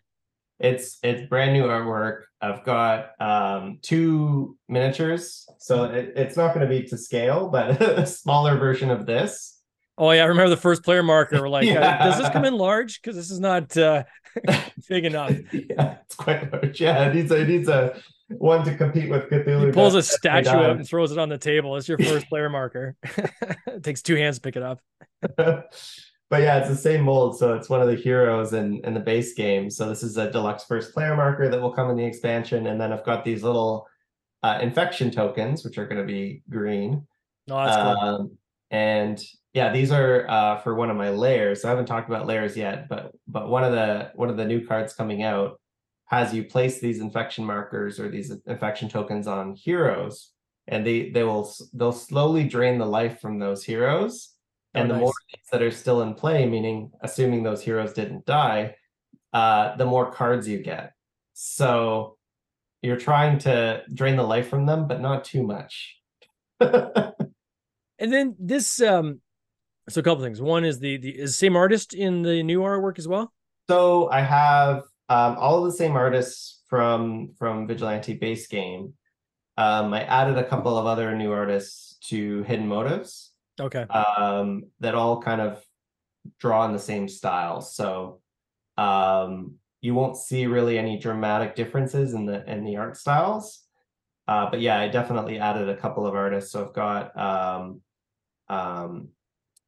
It's 0.60 0.98
it's 1.02 1.28
brand 1.28 1.52
new 1.52 1.64
artwork. 1.64 2.22
I've 2.40 2.64
got 2.64 3.20
um, 3.20 3.78
two 3.82 4.56
miniatures, 4.68 5.46
so 5.58 5.84
it, 5.84 6.12
it's 6.16 6.36
not 6.36 6.54
going 6.54 6.68
to 6.68 6.72
be 6.72 6.86
to 6.88 6.96
scale, 6.96 7.48
but 7.48 7.80
a 7.98 8.06
smaller 8.06 8.56
version 8.56 8.90
of 8.90 9.06
this. 9.06 9.53
Oh 9.96 10.10
yeah, 10.10 10.22
I 10.22 10.26
remember 10.26 10.50
the 10.50 10.56
first 10.56 10.82
player 10.82 11.02
marker. 11.02 11.40
We're 11.40 11.48
like, 11.48 11.66
yeah. 11.68 11.98
uh, 12.00 12.04
does 12.06 12.18
this 12.18 12.30
come 12.30 12.44
in 12.44 12.54
large? 12.54 13.00
Because 13.00 13.16
this 13.16 13.30
is 13.30 13.40
not 13.40 13.76
uh, 13.76 14.04
big 14.88 15.04
enough. 15.04 15.32
yeah, 15.52 15.98
it's 16.02 16.14
quite 16.14 16.52
large. 16.52 16.80
Yeah, 16.80 17.08
it 17.08 17.14
needs 17.14 17.30
a 17.30 17.42
it 17.42 17.48
needs 17.48 17.68
a 17.68 18.00
one 18.28 18.64
to 18.64 18.76
compete 18.76 19.10
with 19.10 19.30
Cthulhu. 19.30 19.66
He 19.66 19.72
pulls 19.72 19.94
a 19.94 20.02
statue 20.02 20.48
out 20.48 20.76
and 20.76 20.88
throws 20.88 21.12
it 21.12 21.18
on 21.18 21.28
the 21.28 21.38
table. 21.38 21.76
It's 21.76 21.88
your 21.88 21.98
first 21.98 22.28
player 22.28 22.48
marker. 22.48 22.96
it 23.66 23.82
takes 23.82 24.02
two 24.02 24.16
hands 24.16 24.36
to 24.36 24.40
pick 24.42 24.56
it 24.56 24.62
up 24.62 24.80
but 26.30 26.42
yeah, 26.42 26.58
it's 26.58 26.68
the 26.68 26.76
same 26.76 27.02
mold. 27.02 27.38
So 27.38 27.54
it's 27.54 27.68
one 27.68 27.80
of 27.80 27.88
the 27.88 27.94
heroes 27.94 28.54
in, 28.54 28.80
in 28.84 28.94
the 28.94 28.98
base 29.00 29.34
game. 29.34 29.70
So 29.70 29.88
this 29.88 30.02
is 30.02 30.16
a 30.16 30.30
deluxe 30.30 30.64
first 30.64 30.92
player 30.92 31.14
marker 31.14 31.48
that 31.48 31.60
will 31.60 31.72
come 31.72 31.90
in 31.90 31.96
the 31.96 32.04
expansion. 32.04 32.66
And 32.66 32.80
then 32.80 32.92
I've 32.92 33.04
got 33.04 33.24
these 33.24 33.42
little 33.42 33.86
uh, 34.42 34.58
infection 34.60 35.10
tokens, 35.10 35.64
which 35.64 35.78
are 35.78 35.86
going 35.86 36.00
to 36.00 36.12
be 36.12 36.42
green. 36.48 37.06
Oh, 37.48 37.64
that's 37.64 37.76
um, 37.76 37.96
cool. 37.96 38.30
And 38.70 39.22
yeah, 39.54 39.72
these 39.72 39.90
are 39.90 40.28
uh, 40.28 40.58
for 40.60 40.74
one 40.74 40.90
of 40.90 40.96
my 40.96 41.10
layers. 41.10 41.62
So 41.62 41.68
I 41.68 41.70
haven't 41.70 41.86
talked 41.86 42.08
about 42.08 42.26
layers 42.26 42.56
yet, 42.56 42.88
but 42.88 43.12
but 43.26 43.48
one 43.48 43.64
of 43.64 43.72
the 43.72 44.10
one 44.14 44.28
of 44.28 44.36
the 44.36 44.44
new 44.44 44.66
cards 44.66 44.92
coming 44.92 45.22
out 45.22 45.58
has 46.06 46.34
you 46.34 46.44
place 46.44 46.80
these 46.80 47.00
infection 47.00 47.44
markers 47.44 47.98
or 47.98 48.08
these 48.10 48.32
infection 48.46 48.88
tokens 48.88 49.26
on 49.26 49.54
heroes, 49.54 50.32
and 50.66 50.86
they 50.86 51.10
they 51.10 51.24
will 51.24 51.50
they'll 51.72 51.92
slowly 51.92 52.44
drain 52.44 52.78
the 52.78 52.86
life 52.86 53.20
from 53.20 53.38
those 53.38 53.64
heroes 53.64 54.34
Oh, 54.74 54.80
and 54.80 54.90
the 54.90 54.94
nice. 54.94 55.02
more 55.02 55.12
that 55.52 55.62
are 55.62 55.70
still 55.70 56.02
in 56.02 56.14
play, 56.14 56.46
meaning 56.46 56.90
assuming 57.00 57.42
those 57.42 57.62
heroes 57.62 57.92
didn't 57.92 58.26
die, 58.26 58.74
uh, 59.32 59.76
the 59.76 59.86
more 59.86 60.10
cards 60.10 60.48
you 60.48 60.58
get. 60.58 60.92
So 61.34 62.16
you're 62.82 62.96
trying 62.96 63.38
to 63.40 63.82
drain 63.92 64.16
the 64.16 64.24
life 64.24 64.48
from 64.48 64.66
them, 64.66 64.88
but 64.88 65.00
not 65.00 65.24
too 65.24 65.44
much. 65.44 65.96
and 66.60 67.14
then 67.98 68.34
this, 68.38 68.80
um, 68.80 69.20
so 69.88 70.00
a 70.00 70.04
couple 70.04 70.24
things. 70.24 70.40
One 70.40 70.64
is 70.64 70.78
the 70.78 70.96
the 70.96 71.10
is 71.10 71.36
same 71.36 71.56
artist 71.56 71.94
in 71.94 72.22
the 72.22 72.42
new 72.42 72.60
artwork 72.60 72.98
as 72.98 73.08
well. 73.08 73.32
So 73.68 74.10
I 74.10 74.20
have 74.20 74.84
um, 75.08 75.36
all 75.38 75.58
of 75.64 75.70
the 75.70 75.76
same 75.76 75.92
artists 75.92 76.62
from 76.68 77.34
from 77.38 77.66
Vigilante 77.66 78.14
base 78.14 78.46
game. 78.46 78.94
Um, 79.56 79.94
I 79.94 80.02
added 80.02 80.36
a 80.36 80.44
couple 80.44 80.76
of 80.76 80.86
other 80.86 81.14
new 81.14 81.32
artists 81.32 81.96
to 82.08 82.42
Hidden 82.44 82.66
Motives. 82.66 83.32
Okay. 83.60 83.82
Um, 83.82 84.64
that 84.80 84.94
all 84.94 85.22
kind 85.22 85.40
of 85.40 85.62
draw 86.40 86.64
in 86.66 86.72
the 86.72 86.78
same 86.78 87.06
style. 87.08 87.60
So 87.60 88.20
um, 88.76 89.54
you 89.80 89.94
won't 89.94 90.16
see 90.16 90.46
really 90.46 90.78
any 90.78 90.98
dramatic 90.98 91.54
differences 91.54 92.14
in 92.14 92.26
the 92.26 92.44
in 92.50 92.64
the 92.64 92.76
art 92.76 92.96
styles. 92.96 93.60
Uh, 94.26 94.50
but 94.50 94.60
yeah, 94.60 94.80
I 94.80 94.88
definitely 94.88 95.38
added 95.38 95.68
a 95.68 95.76
couple 95.76 96.06
of 96.06 96.14
artists. 96.14 96.50
So 96.50 96.64
I've 96.64 96.72
got 96.72 97.16
um, 97.16 97.82
um, 98.48 99.08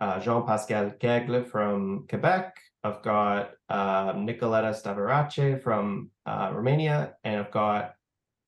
uh, 0.01 0.21
Jean-Pascal 0.21 0.93
Kegle 1.01 1.49
from 1.49 2.07
Quebec. 2.09 2.57
I've 2.85 3.03
got 3.03 3.51
uh, 3.69 4.13
Nicoletta 4.13 4.73
Stavarace 4.75 5.63
from 5.63 6.11
uh, 6.25 6.51
Romania, 6.53 7.15
and 7.25 7.41
I've 7.41 7.51
got 7.51 7.95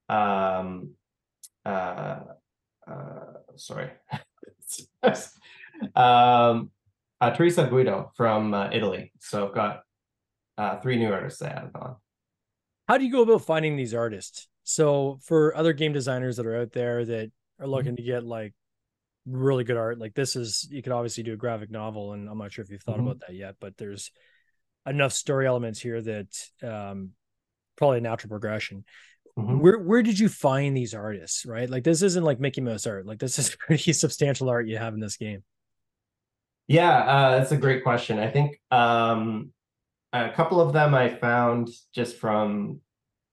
um, 0.09 0.95
uh, 1.65 2.21
uh, 2.87 3.33
sorry, 3.57 3.91
um, 5.95 6.71
uh, 7.21 7.31
Teresa 7.35 7.67
Guido 7.67 8.13
from 8.17 8.55
uh, 8.55 8.71
Italy. 8.73 9.13
So 9.21 9.49
I've 9.49 9.55
got 9.55 9.83
uh, 10.57 10.81
three 10.81 10.97
new 10.97 11.13
artists 11.13 11.43
I 11.43 11.49
added 11.49 11.71
on. 11.75 11.97
How 12.89 12.97
do 12.97 13.05
you 13.05 13.13
go 13.13 13.23
about 13.23 13.45
finding 13.45 13.77
these 13.77 13.95
artists? 13.95 14.49
So 14.65 15.19
for 15.23 15.55
other 15.57 15.73
game 15.73 15.93
designers 15.93 16.37
that 16.37 16.47
are 16.47 16.57
out 16.57 16.73
there 16.73 17.05
that 17.05 17.31
are 17.61 17.67
looking 17.67 17.93
mm-hmm. 17.93 17.97
to 17.97 18.03
get 18.03 18.25
like 18.25 18.55
really 19.29 19.65
good 19.65 19.77
art, 19.77 19.99
like 19.99 20.15
this 20.15 20.37
is 20.37 20.69
you 20.71 20.83
could 20.83 20.93
obviously 20.93 21.23
do 21.23 21.33
a 21.33 21.37
graphic 21.37 21.71
novel, 21.71 22.13
and 22.13 22.29
I'm 22.29 22.39
not 22.39 22.53
sure 22.53 22.63
if 22.65 22.71
you've 22.71 22.83
thought 22.83 22.97
mm-hmm. 22.97 23.09
about 23.09 23.21
that 23.27 23.35
yet, 23.35 23.57
but 23.61 23.77
there's 23.77 24.11
enough 24.87 25.13
story 25.13 25.47
elements 25.47 25.81
here 25.81 26.01
that 26.01 26.27
um, 26.63 27.11
probably 27.77 27.99
a 27.99 28.03
natural 28.03 28.31
progression. 28.31 28.85
Mhm. 29.39 29.61
where 29.61 29.79
where 29.79 30.03
did 30.03 30.19
you 30.19 30.29
find 30.29 30.77
these 30.77 30.95
artists? 30.95 31.47
Right, 31.47 31.71
like 31.71 31.85
this 31.85 32.03
isn't 32.03 32.25
like 32.25 32.41
Mickey 32.41 32.61
Mouse 32.61 32.87
art. 32.87 33.07
Like 33.07 33.21
this 33.21 33.39
is 33.39 33.55
pretty 33.61 33.93
substantial 33.93 34.49
art 34.49 34.67
you 34.67 34.79
have 34.79 34.95
in 34.95 35.01
this 35.01 35.17
game. 35.17 35.45
Yeah, 36.67 36.99
uh, 36.99 37.39
that's 37.39 37.53
a 37.53 37.57
great 37.57 37.83
question. 37.83 38.19
I 38.19 38.31
think 38.31 38.61
um, 38.71 39.53
a 40.13 40.31
couple 40.31 40.61
of 40.61 40.73
them 40.73 40.95
I 40.95 41.09
found 41.09 41.69
just 41.95 42.17
from 42.17 42.81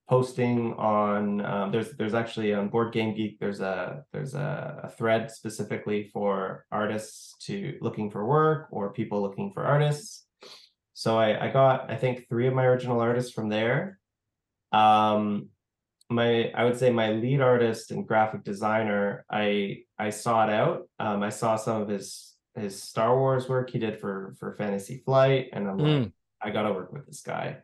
posting 0.08 0.74
on. 0.74 1.44
Um, 1.46 1.72
there's 1.72 1.92
there's 1.94 2.14
actually 2.14 2.54
on 2.54 2.70
Board 2.70 2.94
Game 2.94 3.16
Geek. 3.16 3.40
There's 3.40 3.60
a 3.60 4.04
there's 4.12 4.34
a, 4.36 4.82
a 4.84 4.90
thread 4.90 5.32
specifically 5.32 6.10
for 6.14 6.66
artists 6.72 7.36
to 7.46 7.78
looking 7.82 8.10
for 8.12 8.26
work 8.26 8.68
or 8.72 8.94
people 8.94 9.22
looking 9.22 9.52
for 9.54 9.64
artists. 9.64 10.26
So 10.94 11.18
I 11.18 11.48
I 11.48 11.52
got 11.52 11.90
I 11.92 11.96
think 11.96 12.28
three 12.30 12.48
of 12.48 12.54
my 12.54 12.66
original 12.66 13.00
artists 13.02 13.32
from 13.34 13.50
there. 13.50 14.00
Um, 14.72 15.50
my 16.10 16.52
I 16.52 16.64
would 16.66 16.78
say 16.78 16.92
my 16.92 17.12
lead 17.14 17.42
artist 17.42 17.92
and 17.92 18.08
graphic 18.08 18.44
designer. 18.44 19.26
I 19.30 19.84
I 19.98 20.12
sought 20.12 20.50
out. 20.50 20.88
Um, 21.00 21.24
I 21.24 21.30
saw 21.30 21.56
some 21.56 21.82
of 21.82 21.88
his 21.90 22.34
his 22.56 22.82
Star 22.82 23.18
Wars 23.18 23.50
work 23.50 23.70
he 23.72 23.80
did 23.80 24.00
for 24.00 24.36
for 24.40 24.56
Fantasy 24.56 25.02
Flight, 25.04 25.50
and 25.52 25.68
I'm 25.68 25.78
like, 25.78 25.88
Mm. 26.04 26.12
I 26.42 26.52
gotta 26.52 26.72
work 26.74 26.94
with 26.94 27.06
this 27.08 27.22
guy. 27.22 27.58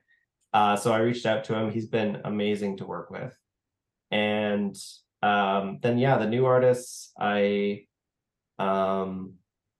Uh, 0.54 0.76
so 0.76 0.92
I 0.92 1.00
reached 1.00 1.26
out 1.26 1.46
to 1.46 1.56
him. 1.56 1.72
He's 1.72 1.88
been 1.88 2.22
amazing 2.26 2.78
to 2.78 2.86
work 2.86 3.10
with, 3.10 3.38
and 4.10 4.76
um, 5.24 5.80
then 5.82 5.98
yeah, 5.98 6.18
the 6.18 6.28
new 6.28 6.46
artists. 6.46 7.12
I 7.20 7.86
um, 8.60 9.36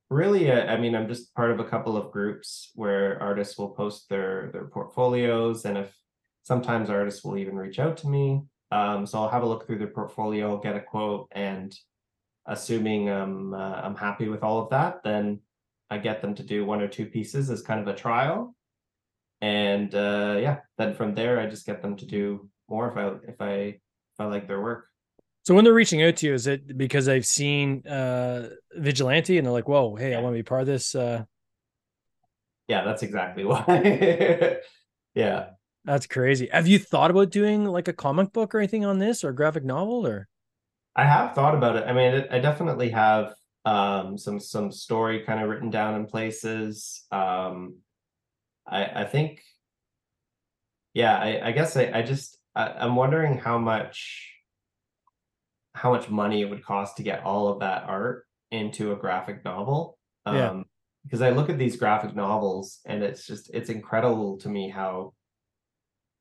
really, 0.10 0.52
uh, 0.52 0.66
I 0.66 0.78
mean, 0.78 0.96
I'm 0.96 1.08
just 1.08 1.34
part 1.36 1.52
of 1.52 1.60
a 1.60 1.66
couple 1.66 1.98
of 1.98 2.12
groups 2.12 2.72
where 2.76 3.22
artists 3.22 3.58
will 3.58 3.70
post 3.70 4.10
their 4.10 4.50
their 4.54 4.66
portfolios, 4.66 5.66
and 5.66 5.78
if 5.78 5.96
sometimes 6.44 6.90
artists 6.90 7.24
will 7.24 7.38
even 7.38 7.56
reach 7.56 7.80
out 7.80 7.98
to 7.98 8.08
me. 8.08 8.42
Um, 8.72 9.06
so 9.06 9.20
I'll 9.20 9.30
have 9.30 9.44
a 9.44 9.48
look 9.48 9.68
through 9.68 9.80
their 9.80 9.88
portfolio, 9.88 10.58
get 10.60 10.78
a 10.78 10.80
quote, 10.80 11.28
and 11.32 11.76
assuming 12.46 13.10
um, 13.10 13.54
uh, 13.54 13.82
I'm 13.84 13.96
happy 13.96 14.30
with 14.30 14.44
all 14.44 14.60
of 14.60 14.70
that, 14.70 15.04
then 15.04 15.42
I 15.90 15.98
get 15.98 16.22
them 16.22 16.34
to 16.36 16.44
do 16.44 16.66
one 16.66 16.82
or 16.82 16.88
two 16.88 17.06
pieces 17.06 17.50
as 17.50 17.62
kind 17.62 17.82
of 17.82 17.88
a 17.88 17.96
trial, 17.96 18.56
and 19.42 19.94
uh, 19.96 20.38
yeah, 20.42 20.60
then 20.78 20.94
from 20.94 21.16
there 21.16 21.40
I 21.40 21.48
just 21.48 21.66
get 21.66 21.82
them 21.82 21.96
to 21.98 22.06
do 22.06 22.50
more 22.70 22.90
if 22.90 22.98
I 22.98 23.08
if 23.30 23.42
I 23.42 23.52
if 23.54 24.20
I 24.20 24.26
like 24.26 24.48
their 24.48 24.62
work. 24.62 24.88
So 25.44 25.56
when 25.56 25.64
they're 25.64 25.74
reaching 25.74 26.04
out 26.04 26.18
to 26.18 26.28
you, 26.28 26.34
is 26.34 26.48
it 26.48 26.78
because 26.78 27.06
they've 27.06 27.26
seen 27.26 27.86
uh 27.88 28.50
Vigilante 28.76 29.38
and 29.38 29.46
they're 29.46 29.52
like, 29.54 29.68
"Whoa, 29.68 29.96
hey, 29.96 30.14
I 30.14 30.20
want 30.20 30.34
to 30.34 30.40
be 30.40 30.44
part 30.44 30.62
of 30.62 30.68
this"? 30.68 30.94
Uh, 30.96 31.26
Yeah, 32.68 32.84
that's 32.86 33.04
exactly 33.04 33.44
why. 33.46 34.60
yeah. 35.14 35.50
that's 35.84 36.08
crazy. 36.08 36.48
Have 36.52 36.68
you 36.68 36.80
thought 36.80 37.12
about 37.12 37.32
doing 37.32 37.66
like 37.66 37.88
a 37.88 37.94
comic 37.94 38.32
book 38.34 38.54
or 38.54 38.60
anything 38.60 38.86
on 38.86 39.00
this 39.00 39.24
or 39.24 39.30
a 39.30 39.36
graphic 39.36 39.64
novel 39.64 40.06
or? 40.06 40.28
I 40.96 41.06
have 41.06 41.34
thought 41.36 41.56
about 41.56 41.78
it. 41.78 41.86
I 41.88 41.94
mean, 41.94 42.14
it, 42.14 42.28
I 42.32 42.40
definitely 42.40 42.90
have 42.90 43.34
um, 43.66 44.18
some 44.18 44.40
some 44.40 44.72
story 44.72 45.24
kind 45.24 45.42
of 45.42 45.50
written 45.50 45.70
down 45.70 45.96
in 45.96 46.06
places. 46.06 47.06
Um, 47.12 47.78
I 48.68 48.86
I 49.02 49.06
think, 49.06 49.42
yeah, 50.94 51.18
I, 51.18 51.48
I 51.48 51.52
guess 51.52 51.76
I, 51.78 51.92
I 51.94 52.02
just 52.02 52.38
I, 52.56 52.68
I'm 52.68 52.96
wondering 52.96 53.38
how 53.38 53.58
much 53.58 54.30
how 55.74 55.92
much 55.92 56.10
money 56.10 56.42
it 56.42 56.50
would 56.50 56.64
cost 56.66 56.98
to 56.98 57.04
get 57.04 57.24
all 57.24 57.48
of 57.48 57.60
that 57.62 57.84
art 57.84 58.26
into 58.52 58.92
a 58.92 58.96
graphic 58.96 59.46
novel. 59.46 59.98
Um, 60.26 60.36
Yeah. 60.36 60.64
because 61.04 61.22
I 61.22 61.30
look 61.32 61.50
at 61.50 61.58
these 61.58 61.78
graphic 61.78 62.16
novels 62.16 62.80
and 62.86 63.02
it's 63.04 63.26
just 63.26 63.50
it's 63.54 63.70
incredible 63.70 64.38
to 64.40 64.50
me 64.50 64.70
how 64.70 65.14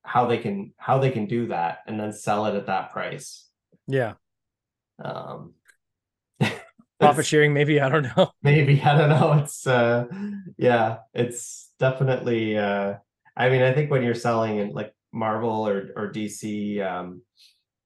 how 0.02 0.26
they 0.26 0.38
can 0.38 0.72
how 0.78 0.98
they 0.98 1.10
can 1.10 1.26
do 1.26 1.48
that 1.48 1.78
and 1.86 1.98
then 2.00 2.12
sell 2.12 2.46
it 2.46 2.54
at 2.54 2.66
that 2.66 2.90
price. 2.92 3.48
Yeah, 3.86 4.14
Um, 5.04 5.54
profit 7.00 7.26
sharing, 7.26 7.52
maybe. 7.52 7.80
I 7.80 7.88
don't 7.88 8.16
know. 8.16 8.30
maybe 8.42 8.80
i 8.82 8.96
don't 8.96 9.08
know 9.10 9.32
it's 9.42 9.66
uh 9.66 10.06
yeah 10.56 10.98
it's 11.12 11.69
definitely 11.80 12.56
uh 12.58 12.94
i 13.36 13.48
mean 13.50 13.62
i 13.62 13.72
think 13.72 13.90
when 13.90 14.04
you're 14.04 14.14
selling 14.14 14.58
in 14.58 14.70
like 14.70 14.94
marvel 15.12 15.66
or 15.66 15.90
or 15.96 16.12
dc 16.12 16.80
um 16.86 17.22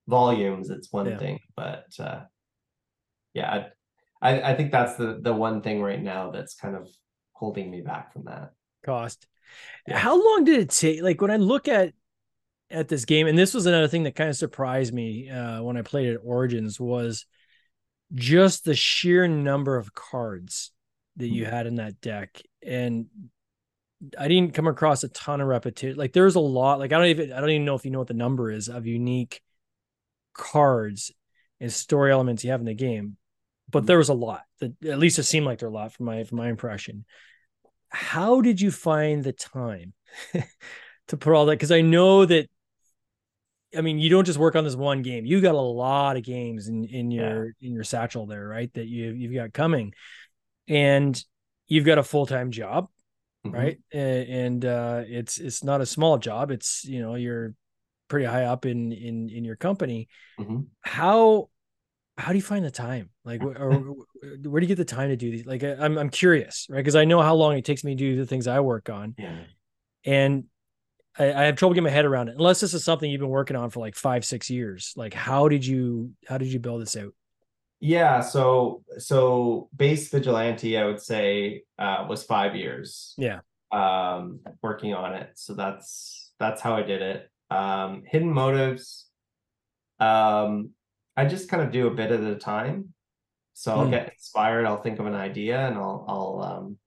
volumes 0.09 0.71
it's 0.71 0.93
one 0.93 1.07
Yeah. 1.07 1.19
thing 1.19 1.41
but 1.57 1.87
uh 1.99 2.23
yeah 3.35 3.69
i 4.21 4.43
i 4.51 4.55
think 4.55 4.71
that's 4.73 4.97
the 4.97 5.19
the 5.23 5.33
one 5.33 5.63
thing 5.63 5.83
right 5.83 6.03
now 6.03 6.31
that's 6.31 6.55
kind 6.55 6.77
of 6.77 6.89
holding 7.33 7.71
me 7.71 7.81
back 7.81 8.13
from 8.13 8.25
that 8.25 8.53
Cost. 8.85 9.27
Yeah. 9.89 9.99
How 9.99 10.15
long 10.23 10.45
did 10.45 10.61
it 10.61 10.69
take? 10.71 11.01
Like 11.03 11.23
when 11.23 11.31
I 11.31 11.37
look 11.37 11.69
at 11.69 11.95
at 12.71 12.89
this 12.89 13.07
game, 13.07 13.27
and 13.27 13.39
this 13.39 13.55
was 13.55 13.67
another 13.67 13.89
thing 13.89 14.03
that 14.03 14.15
kind 14.15 14.29
of 14.29 14.37
surprised 14.37 14.93
me 14.93 15.31
uh, 15.31 15.63
when 15.63 15.79
I 15.79 15.83
played 15.83 16.09
it 16.09 16.15
at 16.17 16.21
Origins 16.23 16.79
was 16.79 17.25
just 18.15 18.65
the 18.65 18.75
sheer 18.75 19.27
number 19.27 19.77
of 19.79 19.95
cards 19.95 20.71
that 21.17 21.29
you 21.29 21.47
had 21.47 21.67
in 21.67 21.77
that 21.77 22.01
deck, 22.03 22.43
and 22.63 23.07
I 24.19 24.29
didn't 24.29 24.55
come 24.55 24.67
across 24.67 25.05
a 25.05 25.09
ton 25.09 25.41
of 25.41 25.47
repetition. 25.49 25.97
Like 25.97 26.13
there's 26.13 26.35
a 26.35 26.41
lot. 26.41 26.79
Like 26.79 26.93
I 26.93 26.99
don't 26.99 27.07
even 27.07 27.33
I 27.33 27.41
don't 27.41 27.51
even 27.51 27.65
know 27.65 27.75
if 27.75 27.85
you 27.85 27.91
know 27.91 27.99
what 28.01 28.09
the 28.09 28.15
number 28.15 28.51
is 28.51 28.69
of 28.69 28.87
unique 28.87 29.43
cards 30.33 31.13
and 31.61 31.73
story 31.73 32.13
elements 32.13 32.45
you 32.45 32.51
have 32.51 32.61
in 32.61 32.67
the 32.67 32.75
game, 32.75 33.17
but 33.71 33.85
Mhm. 33.85 33.87
there 33.87 33.99
was 33.99 34.09
a 34.09 34.15
lot. 34.15 34.43
That 34.61 34.73
at 34.85 34.99
least 34.99 35.19
it 35.19 35.25
seemed 35.25 35.47
like 35.47 35.59
there 35.61 35.69
were 35.71 35.77
a 35.77 35.79
lot 35.79 35.93
from 35.93 36.07
my 36.07 36.25
from 36.25 36.39
my 36.39 36.49
impression. 36.49 37.05
How 37.89 38.41
did 38.41 38.61
you 38.61 38.71
find 38.71 39.23
the 39.23 39.33
time 39.33 39.93
to 41.09 41.17
put 41.17 41.33
all 41.35 41.47
that? 41.47 41.53
Because 41.53 41.73
I 41.73 41.81
know 41.81 42.25
that. 42.25 42.49
I 43.77 43.81
mean, 43.81 43.99
you 43.99 44.09
don't 44.09 44.25
just 44.25 44.39
work 44.39 44.55
on 44.55 44.63
this 44.63 44.77
one 44.77 45.03
game. 45.03 45.25
You 45.27 45.41
got 45.41 45.57
a 45.57 45.61
lot 45.61 46.17
of 46.17 46.23
games 46.23 46.69
in 46.69 46.85
in 46.85 47.11
your 47.11 47.55
in 47.61 47.73
your 47.73 47.85
satchel 47.85 48.27
there, 48.27 48.47
right? 48.47 48.73
That 48.75 48.87
you 48.87 49.11
you've 49.13 49.35
got 49.35 49.53
coming, 49.53 49.95
and 50.69 51.21
you've 51.67 51.85
got 51.85 51.99
a 51.99 52.03
full 52.05 52.27
time 52.27 52.51
job 52.51 52.89
Mhm. 53.47 53.53
right? 53.53 53.79
And 53.93 54.65
uh 54.65 55.03
it's 55.07 55.39
it's 55.39 55.63
not 55.65 55.81
a 55.81 55.87
small 55.87 56.19
job. 56.19 56.51
It's 56.51 56.85
you 56.85 57.01
know 57.03 57.15
you're 57.15 57.55
pretty 58.09 58.27
high 58.27 58.45
up 58.45 58.67
in 58.67 58.93
in 58.93 59.29
in 59.31 59.45
your 59.45 59.57
company. 59.57 60.09
Mhm. 60.39 60.67
how 60.83 61.49
how 62.17 62.31
do 62.31 62.39
you 62.39 62.43
find 62.43 62.65
the 62.65 62.71
time? 62.71 63.11
Like 63.25 63.43
or 63.43 63.97
where 64.45 64.61
do 64.61 64.67
you 64.67 64.69
get 64.69 64.77
the 64.77 64.85
time 64.85 65.09
to 65.09 65.17
do 65.17 65.31
these 65.33 65.47
like 65.47 65.63
i'm 65.65 65.99
i'm 65.99 66.11
curious 66.11 66.67
right? 66.71 66.79
Because 66.79 66.95
i 66.97 67.05
know 67.05 67.21
how 67.21 67.35
long 67.35 67.57
it 67.57 67.65
takes 67.65 67.83
me 67.85 67.95
to 67.95 67.99
do 67.99 68.17
the 68.17 68.27
things 68.27 68.47
i 68.47 68.61
work 68.61 68.89
on. 68.89 69.15
Yeah. 69.19 69.39
And 70.05 70.45
I, 71.19 71.33
I 71.33 71.43
have 71.45 71.57
trouble 71.57 71.75
getting 71.75 71.85
my 71.85 71.91
head 71.91 72.05
around 72.05 72.29
it. 72.29 72.37
Unless 72.37 72.61
this 72.61 72.75
is 72.75 72.85
something 72.85 73.11
you've 73.11 73.21
been 73.21 73.29
working 73.29 73.57
on 73.57 73.71
for 73.71 73.81
like 73.81 73.95
five 73.97 74.25
six 74.25 74.49
years. 74.51 74.93
Like 74.97 75.15
how 75.15 75.49
did 75.49 75.65
you 75.67 76.13
how 76.29 76.39
did 76.39 76.49
you 76.53 76.59
build 76.61 76.83
this 76.83 76.97
out 76.97 77.15
Yeah, 77.87 78.21
so 78.23 78.83
so 78.97 79.69
base 79.77 80.09
vigilante, 80.09 80.79
I 80.79 80.87
would 80.87 81.03
say, 81.03 81.65
uh, 81.79 82.07
was 82.09 82.25
five 82.25 82.57
years. 82.57 83.13
Yeah. 83.19 83.41
Um, 83.73 84.41
working 84.63 84.95
on 84.95 85.13
it. 85.13 85.33
So 85.35 85.53
that's 85.53 86.33
that's 86.39 86.63
how 86.63 86.77
I 86.77 86.83
did 86.83 87.03
it. 87.03 87.31
Um, 87.51 88.03
hidden 88.07 88.33
motives. 88.33 89.11
Um, 90.01 90.71
I 91.15 91.27
just 91.27 91.51
kind 91.51 91.63
of 91.63 91.73
do 91.73 91.87
a 91.87 91.95
bit 91.95 92.11
at 92.11 92.21
a 92.21 92.37
time. 92.37 92.95
So 93.53 93.75
I'll 93.75 93.85
Hmm. 93.85 93.91
get 93.91 94.13
inspired. 94.15 94.65
I'll 94.65 94.81
think 94.83 94.99
of 94.99 95.05
an 95.05 95.15
idea, 95.15 95.67
and 95.69 95.77
I'll 95.77 96.07
I'll 96.09 96.43
um, 96.43 96.79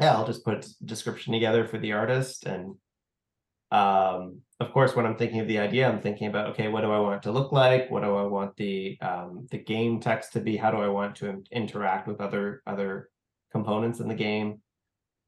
yeah, 0.00 0.16
I'll 0.16 0.26
just 0.26 0.44
put 0.44 0.66
a 0.66 0.84
description 0.84 1.32
together 1.32 1.64
for 1.64 1.78
the 1.78 1.92
artist, 1.92 2.44
and 2.44 2.74
um, 3.70 4.40
of 4.58 4.72
course, 4.72 4.96
when 4.96 5.04
I'm 5.06 5.16
thinking 5.16 5.40
of 5.40 5.48
the 5.48 5.58
idea, 5.58 5.88
I'm 5.88 6.00
thinking 6.00 6.28
about 6.28 6.50
okay, 6.50 6.68
what 6.68 6.80
do 6.80 6.90
I 6.90 6.98
want 6.98 7.16
it 7.16 7.22
to 7.24 7.32
look 7.32 7.52
like? 7.52 7.90
What 7.90 8.02
do 8.02 8.14
I 8.16 8.22
want 8.22 8.56
the 8.56 8.98
um, 9.00 9.46
the 9.50 9.58
game 9.58 10.00
text 10.00 10.32
to 10.32 10.40
be? 10.40 10.56
How 10.56 10.70
do 10.70 10.78
I 10.78 10.88
want 10.88 11.16
to 11.16 11.42
interact 11.52 12.08
with 12.08 12.20
other 12.20 12.62
other 12.66 13.10
components 13.52 14.00
in 14.00 14.08
the 14.08 14.14
game? 14.14 14.60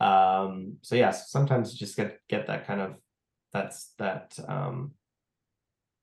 Um, 0.00 0.76
so 0.82 0.94
yes, 0.94 1.30
sometimes 1.30 1.72
you 1.72 1.78
just 1.78 1.96
get 1.96 2.20
get 2.28 2.46
that 2.46 2.66
kind 2.66 2.80
of 2.80 2.94
that's 3.52 3.92
that 3.98 4.38
um, 4.48 4.92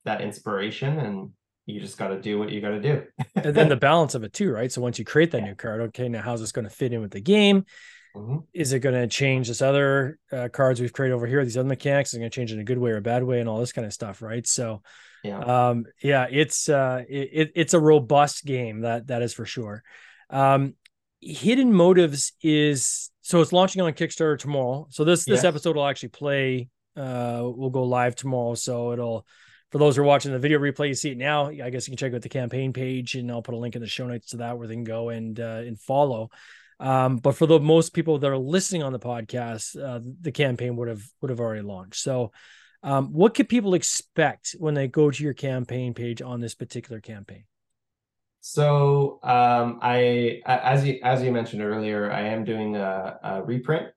that 0.05 0.21
inspiration, 0.21 0.99
and 0.99 1.31
you 1.65 1.79
just 1.81 1.97
got 1.97 2.09
to 2.09 2.21
do 2.21 2.38
what 2.38 2.49
you 2.51 2.61
got 2.61 2.69
to 2.69 2.81
do. 2.81 3.03
and 3.35 3.55
then 3.55 3.69
the 3.69 3.75
balance 3.89 4.13
of 4.13 4.23
it 4.23 4.33
too 4.33 4.51
right 4.51 4.71
so 4.71 4.81
once 4.81 4.99
you 4.99 5.05
create 5.05 5.31
that 5.31 5.39
Yeah. 5.39 5.45
new 5.45 5.55
card 5.55 5.81
okay 5.81 6.07
now 6.07 6.21
how's 6.21 6.41
this 6.41 6.51
going 6.51 6.65
to 6.65 6.69
fit 6.69 6.93
in 6.93 7.01
with 7.01 7.09
the 7.11 7.21
game 7.21 7.65
Mhm. 8.15 8.43
is 8.54 8.71
it 8.73 8.80
going 8.80 8.95
to 8.95 9.08
change 9.08 9.47
this 9.47 9.62
other 9.62 10.17
uh, 10.32 10.47
cards 10.51 10.80
we've 10.80 10.93
created 10.93 11.13
over 11.13 11.28
here 11.28 11.43
these 11.43 11.58
other 11.58 11.67
mechanics? 11.67 12.13
Is 12.13 12.19
going 12.19 12.30
to 12.32 12.36
change 12.36 12.51
in 12.51 12.60
a 12.60 12.63
good 12.63 12.78
way 12.78 12.91
or 12.91 12.97
a 12.97 13.01
bad 13.01 13.23
way 13.23 13.39
and 13.39 13.49
all 13.49 13.60
this 13.60 13.73
kind 13.73 13.86
of 13.86 13.93
stuff 13.93 14.21
right? 14.21 14.45
So 14.47 14.82
Yeah. 15.23 15.39
um 15.39 15.86
yeah 16.01 16.28
it's 16.30 16.69
uh 16.69 17.04
it, 17.10 17.30
it- 17.34 17.51
it's 17.56 17.73
a 17.73 17.80
robust 17.80 18.45
game 18.45 18.82
that 18.82 19.08
that 19.08 19.21
is 19.21 19.34
for 19.34 19.45
sure. 19.45 19.84
Um 20.30 20.75
hidden 21.21 21.73
motives 21.73 22.34
is 22.41 23.12
so 23.21 23.41
it's 23.41 23.51
launching 23.51 23.82
on 23.82 23.91
kickstarter 23.93 24.38
tomorrow. 24.38 24.88
So 24.91 25.04
this 25.04 25.25
this 25.25 25.43
Yes. 25.43 25.45
episode 25.45 25.75
will 25.75 25.88
actually 25.88 26.10
play 26.10 26.69
uh 26.95 27.41
will 27.43 27.71
go 27.71 27.84
live 27.84 28.15
tomorrow. 28.15 28.56
So 28.56 28.91
it'll 28.93 29.25
for 29.71 29.80
those 29.80 29.95
who 29.97 30.04
are 30.04 30.06
watching 30.06 30.32
the 30.32 30.39
video 30.39 30.60
replay 30.60 30.88
you 30.88 30.93
see 30.93 31.12
it 31.12 31.17
now. 31.17 31.47
I 31.49 31.69
guess 31.69 31.88
you 31.88 31.91
can 31.91 31.97
check 31.97 32.13
out 32.13 32.21
the 32.21 32.30
campaign 32.30 32.71
page 32.71 33.15
and 33.15 33.30
i'll 33.30 33.41
put 33.41 33.56
a 33.56 33.58
link 33.58 33.75
in 33.75 33.82
the 33.82 33.88
show 33.88 34.08
notes 34.08 34.30
to 34.30 34.38
that 34.38 34.58
where 34.58 34.67
they 34.67 34.75
can 34.75 34.84
go 34.86 35.10
and 35.10 35.38
uh 35.39 35.63
and 35.67 35.78
follow 35.80 36.30
um, 36.79 37.17
but 37.17 37.35
for 37.35 37.47
the 37.47 37.59
most 37.59 37.93
people 37.93 38.19
that 38.19 38.29
are 38.29 38.38
listening 38.38 38.83
on 38.83 38.93
the 38.93 38.99
podcast, 38.99 39.75
uh, 39.81 39.99
the 40.21 40.31
campaign 40.31 40.75
would 40.75 40.88
have 40.88 41.03
would 41.21 41.29
have 41.29 41.39
already 41.39 41.61
launched. 41.63 42.01
So 42.01 42.31
Um, 42.83 43.13
what 43.13 43.33
could 43.33 43.49
people 43.49 43.73
expect 43.73 44.55
when 44.59 44.75
they 44.75 44.88
go 44.88 45.09
to 45.09 45.23
your 45.23 45.33
campaign 45.33 45.95
page 45.95 46.21
on 46.21 46.39
this 46.39 46.53
particular 46.53 47.01
campaign? 47.01 47.45
So 48.41 49.17
um, 49.23 49.79
I, 49.81 50.41
as 50.45 50.85
you 50.85 50.99
as 51.01 51.23
you 51.23 51.31
mentioned 51.31 51.63
earlier, 51.63 52.11
I 52.11 52.29
am 52.29 52.45
doing 52.45 52.75
a, 52.75 53.17
a 53.23 53.43
reprint 53.43 53.89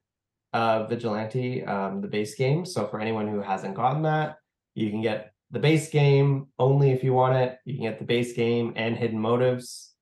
of 0.53 0.89
Vigilante, 0.89 1.63
um, 1.65 2.01
the 2.01 2.07
base 2.07 2.33
game. 2.33 2.65
So 2.65 2.87
for 2.87 2.99
anyone 2.99 3.27
who 3.27 3.41
hasn't 3.41 3.75
gotten 3.75 4.01
that, 4.03 4.37
you 4.73 4.89
can 4.89 5.03
get 5.03 5.33
the 5.51 5.59
base 5.59 5.91
game 5.91 6.47
only 6.57 6.89
if 6.89 7.03
you 7.03 7.13
want 7.13 7.37
it. 7.37 7.59
You 7.65 7.75
can 7.75 7.83
get 7.83 7.99
the 7.99 8.05
base 8.05 8.33
game 8.33 8.73
and 8.75 8.97
hidden 8.97 9.19
motives, 9.19 9.93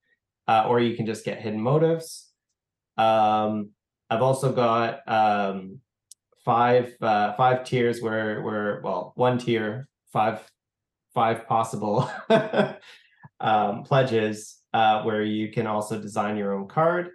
uh, 0.47 0.63
or 0.69 0.79
you 0.79 0.95
can 0.95 1.05
just 1.05 1.25
get 1.25 1.41
hidden 1.41 1.59
motives. 1.59 2.26
Um, 2.97 3.71
I've 4.10 4.21
also 4.21 4.51
got 4.51 5.07
um, 5.07 5.79
five 6.43 6.95
uh, 7.01 7.33
five 7.33 7.65
tiers 7.65 8.01
where 8.01 8.41
where 8.41 8.81
well 8.83 9.13
one 9.15 9.38
tier 9.38 9.88
five 10.13 10.39
five 11.13 11.47
possible 11.47 12.10
um, 13.39 13.83
pledges 13.83 14.60
uh, 14.73 15.03
where 15.03 15.23
you 15.23 15.51
can 15.51 15.67
also 15.67 15.99
design 15.99 16.38
your 16.38 16.53
own 16.53 16.67
card. 16.67 17.07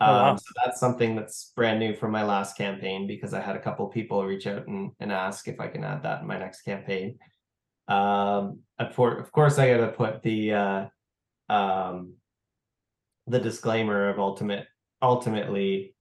Um, 0.00 0.08
oh, 0.08 0.12
wow. 0.12 0.30
Um, 0.30 0.38
so 0.38 0.44
that's 0.64 0.80
something 0.80 1.16
that's 1.16 1.52
brand 1.54 1.78
new 1.78 1.94
from 1.94 2.12
my 2.12 2.22
last 2.22 2.56
campaign 2.56 3.06
because 3.06 3.34
I 3.34 3.40
had 3.40 3.56
a 3.56 3.60
couple 3.60 3.86
people 3.88 4.24
reach 4.24 4.46
out 4.46 4.66
and, 4.66 4.92
and 5.00 5.12
ask 5.12 5.46
if 5.48 5.60
I 5.60 5.68
can 5.68 5.84
add 5.84 6.02
that 6.04 6.22
in 6.22 6.26
my 6.26 6.38
next 6.38 6.62
campaign. 6.62 7.18
Um, 7.88 8.60
of 8.78 8.94
course, 9.32 9.58
I 9.58 9.68
got 9.74 9.84
to 9.86 9.92
put 9.92 10.22
the 10.22 10.52
uh, 10.52 10.86
um, 11.48 12.14
the 13.30 13.40
disclaimer 13.40 14.08
of 14.08 14.18
ultimate. 14.18 14.66
Ultimately, 15.02 15.94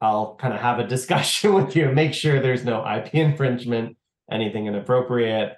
I'll 0.00 0.36
kind 0.36 0.54
of 0.54 0.60
have 0.60 0.78
a 0.78 0.86
discussion 0.86 1.54
with 1.58 1.74
you, 1.76 1.90
make 1.90 2.14
sure 2.14 2.40
there's 2.40 2.64
no 2.64 2.84
IP 2.86 3.14
infringement, 3.14 3.96
anything 4.30 4.66
inappropriate. 4.66 5.54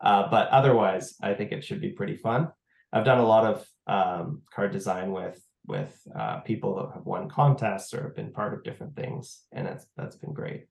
Uh, 0.00 0.30
but 0.30 0.48
otherwise, 0.48 1.16
I 1.20 1.34
think 1.34 1.52
it 1.52 1.64
should 1.64 1.80
be 1.80 1.90
pretty 1.90 2.16
fun. 2.16 2.48
I've 2.92 3.04
done 3.04 3.18
a 3.18 3.26
lot 3.26 3.44
of 3.44 3.66
um, 3.86 4.42
card 4.54 4.72
design 4.72 5.12
with 5.12 5.42
with 5.66 6.00
uh, 6.18 6.40
people 6.40 6.76
that 6.76 6.94
have 6.94 7.04
won 7.04 7.28
contests 7.28 7.92
or 7.92 8.04
have 8.04 8.16
been 8.16 8.32
part 8.32 8.54
of 8.54 8.64
different 8.64 8.94
things, 8.94 9.42
and 9.52 9.66
that's 9.66 9.86
that's 9.96 10.16
been 10.16 10.32
great. 10.32 10.66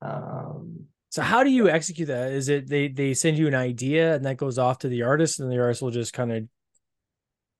Um, 0.00 0.86
so 1.10 1.22
how 1.22 1.42
do 1.42 1.50
you 1.50 1.68
execute 1.68 2.08
that? 2.08 2.30
Is 2.32 2.48
it 2.48 2.68
they 2.68 2.88
they 2.88 3.14
send 3.14 3.36
you 3.36 3.48
an 3.48 3.54
idea 3.54 4.14
and 4.14 4.24
that 4.24 4.36
goes 4.36 4.58
off 4.58 4.78
to 4.78 4.88
the 4.88 5.02
artist, 5.02 5.40
and 5.40 5.50
the 5.50 5.60
artist 5.60 5.82
will 5.82 5.90
just 5.90 6.12
kind 6.12 6.32
of 6.32 6.44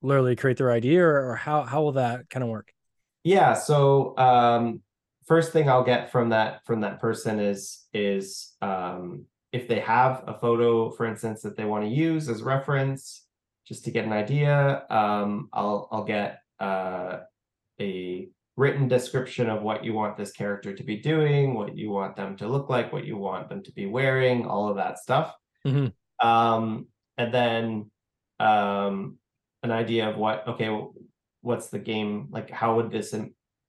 literally 0.03 0.37
create 0.37 0.57
their 0.57 0.71
idea, 0.71 1.03
or, 1.03 1.31
or 1.31 1.37
how 1.37 1.63
how 1.63 1.83
will 1.83 1.93
that 1.93 2.29
kind 2.31 2.43
of 2.43 2.49
work? 2.49 2.73
Yeah. 3.25 3.55
So 3.55 4.17
um, 4.17 4.81
first 5.27 5.53
thing 5.53 5.69
I'll 5.69 5.85
get 5.85 6.11
from 6.11 6.31
that 6.31 6.65
from 6.67 6.81
that 6.81 7.01
person 7.01 7.39
is 7.39 7.87
is 7.93 8.55
um, 8.63 9.27
if 9.53 9.69
they 9.69 9.81
have 9.81 10.25
a 10.27 10.35
photo, 10.35 10.91
for 10.91 11.07
instance, 11.07 11.43
that 11.43 11.57
they 11.57 11.65
want 11.65 11.85
to 11.85 11.91
use 11.91 12.29
as 12.29 12.43
reference, 12.43 13.25
just 13.67 13.85
to 13.85 13.91
get 13.91 14.05
an 14.05 14.13
idea. 14.13 14.85
Um, 14.91 15.49
I'll 15.53 15.89
I'll 15.93 16.05
get 16.05 16.41
uh, 16.59 17.19
a 17.81 18.29
written 18.57 18.89
description 18.89 19.49
of 19.49 19.63
what 19.63 19.85
you 19.85 19.95
want 19.95 20.17
this 20.17 20.33
character 20.33 20.75
to 20.75 20.83
be 20.83 20.97
doing, 20.97 21.55
what 21.55 21.77
you 21.77 21.91
want 21.91 22.15
them 22.17 22.37
to 22.37 22.47
look 22.47 22.69
like, 22.69 22.93
what 22.93 23.07
you 23.07 23.17
want 23.17 23.49
them 23.49 23.63
to 23.63 23.73
be 23.73 23.87
wearing, 23.87 24.47
all 24.47 24.69
of 24.69 24.77
that 24.77 24.99
stuff. 24.99 25.35
Mm-hmm. 25.67 26.27
Um, 26.27 26.87
and 27.17 27.33
then 27.33 27.91
um, 28.39 29.17
an 29.63 29.71
idea 29.71 30.09
of 30.09 30.17
what 30.17 30.47
okay, 30.49 30.77
what's 31.43 31.69
the 31.69 31.79
game 31.79 32.29
like? 32.31 32.51
How 32.51 32.77
would 32.77 32.91
this 32.91 33.15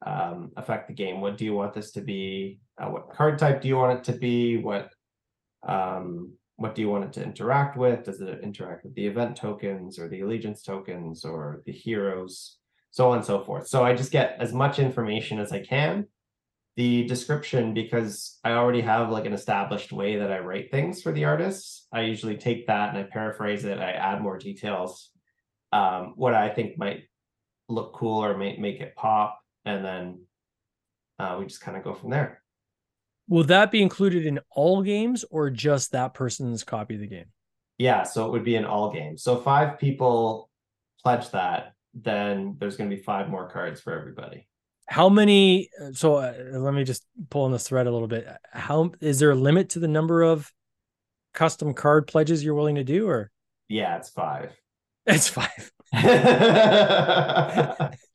um, 0.06 0.52
affect 0.58 0.88
the 0.88 0.94
game? 0.94 1.22
What 1.22 1.38
do 1.38 1.46
you 1.46 1.54
want 1.54 1.74
this 1.74 1.92
to 1.92 2.02
be? 2.02 2.60
Uh, 2.82 2.90
what 2.90 3.10
card 3.10 3.38
type 3.40 3.62
do 3.62 3.68
you 3.68 3.78
want 3.78 4.00
it 4.00 4.04
to 4.12 4.18
be? 4.18 4.58
What 4.58 4.90
um, 5.68 6.34
what 6.56 6.76
do 6.76 6.82
you 6.82 6.90
want 6.90 7.06
it 7.06 7.14
to 7.14 7.24
interact 7.24 7.78
with? 7.78 8.04
Does 8.04 8.22
it 8.22 8.42
interact 8.44 8.84
with 8.84 8.96
the 8.96 9.08
event 9.08 9.36
tokens 9.36 10.00
or 10.00 10.08
the 10.08 10.22
allegiance 10.22 10.62
tokens 10.62 11.26
or 11.26 11.64
the 11.66 11.72
heroes, 11.72 12.58
so 12.92 13.10
on 13.10 13.18
and 13.18 13.26
so 13.26 13.44
forth. 13.44 13.68
So 13.68 13.84
I 13.84 13.96
just 13.96 14.12
get 14.12 14.38
as 14.40 14.54
much 14.54 14.78
information 14.78 15.40
as 15.40 15.52
I 15.52 15.60
can. 15.60 16.08
The 16.78 17.06
description, 17.06 17.74
because 17.74 18.40
I 18.44 18.52
already 18.52 18.82
have 18.82 19.10
like 19.10 19.26
an 19.26 19.34
established 19.34 19.92
way 19.92 20.18
that 20.18 20.32
I 20.32 20.40
write 20.40 20.72
things 20.72 21.02
for 21.02 21.12
the 21.12 21.26
artists, 21.26 21.88
I 21.92 22.02
usually 22.02 22.38
take 22.38 22.68
that 22.68 22.90
and 22.90 22.98
I 22.98 23.04
paraphrase 23.04 23.66
it. 23.66 23.80
I 23.80 23.92
add 23.92 24.22
more 24.22 24.38
details, 24.38 25.10
um, 25.72 26.14
what 26.16 26.34
I 26.34 26.50
think 26.50 26.78
might 26.78 27.04
look 27.70 27.94
cool 27.94 28.24
or 28.24 28.38
make 28.38 28.60
make 28.60 28.80
it 28.82 28.96
pop, 28.96 29.40
and 29.66 29.84
then 29.84 30.26
uh, 31.20 31.38
we 31.40 31.46
just 31.46 31.62
kind 31.62 31.78
of 31.78 31.84
go 31.84 31.94
from 31.94 32.10
there. 32.10 32.42
Will 33.28 33.44
that 33.46 33.72
be 33.72 33.82
included 33.82 34.26
in 34.26 34.40
all 34.50 34.82
games 34.82 35.24
or 35.32 35.50
just 35.50 35.94
that 35.94 36.14
person's 36.14 36.64
copy 36.64 36.96
of 36.96 37.02
the 37.02 37.08
game? 37.08 37.28
Yeah, 37.78 38.04
so 38.04 38.26
it 38.26 38.32
would 38.32 38.44
be 38.44 38.56
in 38.56 38.66
all 38.66 38.92
games. 38.92 39.24
So 39.24 39.38
five 39.38 39.80
people 39.80 40.50
pledge 41.02 41.30
that, 41.32 41.74
then 41.94 42.58
there's 42.60 42.76
going 42.76 42.90
to 42.90 42.96
be 42.96 43.02
five 43.02 43.30
more 43.30 43.50
cards 43.50 43.80
for 43.80 43.98
everybody. 43.98 44.48
How 44.88 45.08
many? 45.08 45.70
So 45.94 46.16
uh, 46.16 46.34
let 46.52 46.74
me 46.74 46.84
just 46.84 47.06
pull 47.30 47.46
on 47.46 47.52
this 47.52 47.68
thread 47.68 47.88
a 47.88 47.92
little 47.92 48.08
bit. 48.08 48.28
How 48.52 48.92
is 49.00 49.20
there 49.20 49.32
a 49.32 49.36
limit 49.36 49.70
to 49.70 49.80
the 49.80 49.88
number 49.88 50.22
of 50.22 50.52
custom 51.34 51.74
card 51.74 52.08
pledges 52.08 52.44
you're 52.44 52.56
willing 52.56 52.76
to 52.76 52.84
do, 52.84 53.08
or? 53.08 53.32
Yeah, 53.70 53.96
it's 53.96 54.10
five. 54.10 54.52
It's 55.06 55.28
five. 55.28 55.72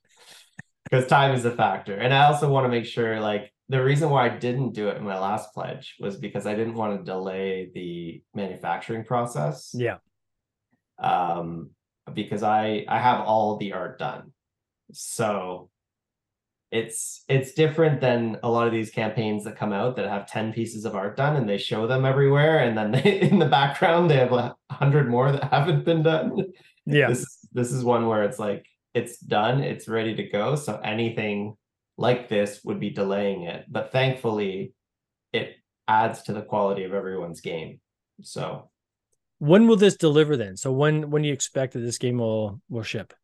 Because 0.89 1.09
time 1.09 1.35
is 1.35 1.45
a 1.45 1.51
factor, 1.51 1.97
and 1.97 2.15
I 2.15 2.27
also 2.27 2.49
want 2.49 2.65
to 2.65 2.69
make 2.69 2.85
sure, 2.85 3.19
like, 3.19 3.53
the 3.69 3.83
reason 3.83 4.09
why 4.09 4.27
I 4.27 4.29
didn't 4.29 4.73
do 4.73 4.89
it 4.89 4.97
in 4.97 5.03
my 5.03 5.19
last 5.19 5.53
pledge 5.53 5.97
was 5.99 6.17
because 6.17 6.47
I 6.47 6.55
didn't 6.55 6.75
want 6.75 6.97
to 6.97 7.05
delay 7.05 7.71
the 7.75 8.23
manufacturing 8.35 9.05
process. 9.05 9.73
Yeah. 9.75 9.97
Um, 11.01 11.71
because 12.15 12.45
I 12.45 12.85
I 12.87 13.01
have 13.01 13.23
all 13.23 13.57
the 13.57 13.73
art 13.73 13.99
done, 13.99 14.33
so 14.93 15.71
it's 16.71 17.25
it's 17.29 17.53
different 17.55 18.01
than 18.01 18.39
a 18.45 18.49
lot 18.49 18.69
of 18.69 18.73
these 18.73 18.91
campaigns 18.91 19.43
that 19.45 19.57
come 19.57 19.73
out 19.73 19.97
that 19.97 20.09
have 20.09 20.29
10 20.29 20.53
pieces 20.53 20.85
of 20.85 20.95
art 20.95 21.17
done 21.17 21.37
and 21.37 21.49
they 21.49 21.59
show 21.59 21.87
them 21.87 22.05
everywhere 22.05 22.59
and 22.59 22.77
then 22.77 22.91
they 22.91 23.21
in 23.31 23.39
the 23.39 23.47
background 23.47 24.11
they 24.11 24.17
have 24.17 24.33
a 24.33 24.55
hundred 24.71 25.09
more 25.09 25.31
that 25.31 25.45
haven't 25.45 25.85
been 25.85 26.03
done 26.03 26.37
yeah 26.87 27.09
this 27.09 27.21
is 27.21 27.39
this 27.53 27.73
is 27.73 27.85
one 27.85 28.07
where 28.07 28.23
it's 28.23 28.39
like 28.39 28.65
it's 28.95 29.19
done 29.19 29.61
it's 29.61 29.89
ready 29.89 30.15
to 30.15 30.23
go 30.23 30.55
so 30.55 30.81
anything 30.83 31.57
like 31.99 32.29
this 32.29 32.61
would 32.65 32.81
be 32.81 32.91
delaying 32.91 33.43
it. 33.43 33.65
But 33.69 33.93
thankfully, 33.93 34.75
it 35.33 35.57
adds 35.89 36.23
to 36.23 36.33
the 36.33 36.43
quality 36.43 36.85
of 36.85 36.95
everyone's 36.95 37.41
game. 37.41 37.81
So 38.23 38.71
when 39.39 39.67
will 39.67 39.77
this 39.77 39.97
deliver 39.97 40.37
then? 40.37 40.57
So 40.57 40.73
when 40.73 41.11
when 41.11 41.23
do 41.23 41.29
you 41.29 41.35
expect 41.35 41.73
that 41.75 41.81
this 41.81 41.99
game 41.99 42.19
will 42.19 42.61
will 42.69 42.83
ship? 42.83 43.15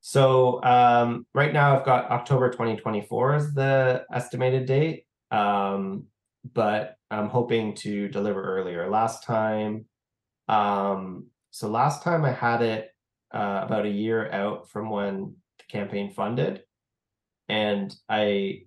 So 0.00 0.62
um, 0.62 1.26
right 1.34 1.52
now 1.52 1.78
I've 1.78 1.84
got 1.84 2.10
October 2.10 2.50
2024 2.50 3.34
as 3.34 3.52
the 3.52 4.04
estimated 4.12 4.66
date. 4.66 5.04
Um, 5.30 6.06
but 6.54 6.96
I'm 7.10 7.28
hoping 7.28 7.74
to 7.76 8.08
deliver 8.08 8.42
earlier. 8.42 8.88
Last 8.88 9.24
time, 9.24 9.84
um, 10.48 11.26
so 11.50 11.68
last 11.68 12.02
time 12.02 12.24
I 12.24 12.32
had 12.32 12.62
it 12.62 12.90
uh, 13.32 13.60
about 13.64 13.86
a 13.86 13.90
year 13.90 14.30
out 14.32 14.68
from 14.68 14.90
when 14.90 15.34
the 15.58 15.64
campaign 15.68 16.12
funded. 16.12 16.62
And 17.48 17.94
I 18.08 18.62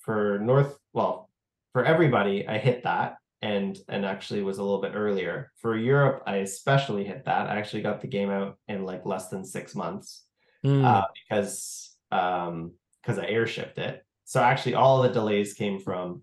for 0.00 0.38
North 0.38 0.78
well 0.92 1.30
for 1.72 1.84
everybody 1.84 2.46
I 2.46 2.58
hit 2.58 2.82
that 2.84 3.16
and 3.42 3.78
and 3.88 4.04
actually 4.04 4.42
was 4.42 4.58
a 4.58 4.62
little 4.62 4.80
bit 4.80 4.92
earlier. 4.94 5.52
For 5.56 5.76
Europe 5.76 6.22
I 6.26 6.36
especially 6.36 7.04
hit 7.04 7.24
that. 7.24 7.48
I 7.48 7.58
actually 7.58 7.82
got 7.82 8.00
the 8.00 8.06
game 8.06 8.30
out 8.30 8.58
in 8.68 8.84
like 8.84 9.06
less 9.06 9.28
than 9.28 9.44
six 9.44 9.74
months 9.74 10.24
mm. 10.64 10.84
uh, 10.84 11.06
because 11.28 11.96
um 12.10 12.72
because 13.02 13.18
I 13.18 13.30
airshipped 13.30 13.78
it. 13.78 14.04
So 14.24 14.40
actually 14.40 14.74
all 14.74 15.02
the 15.02 15.08
delays 15.08 15.54
came 15.54 15.78
from 15.78 16.22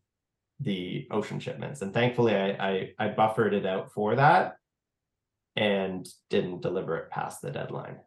the 0.60 1.08
ocean 1.12 1.40
shipments. 1.40 1.82
And 1.82 1.94
thankfully 1.94 2.36
I, 2.36 2.50
I 2.50 2.94
I 3.00 3.08
buffered 3.10 3.54
it 3.54 3.66
out 3.66 3.92
for 3.92 4.16
that 4.16 4.58
and 5.58 6.08
didn't 6.30 6.62
deliver 6.62 6.96
it 6.98 7.10
past 7.10 7.42
the 7.42 7.52
deadline 7.52 7.98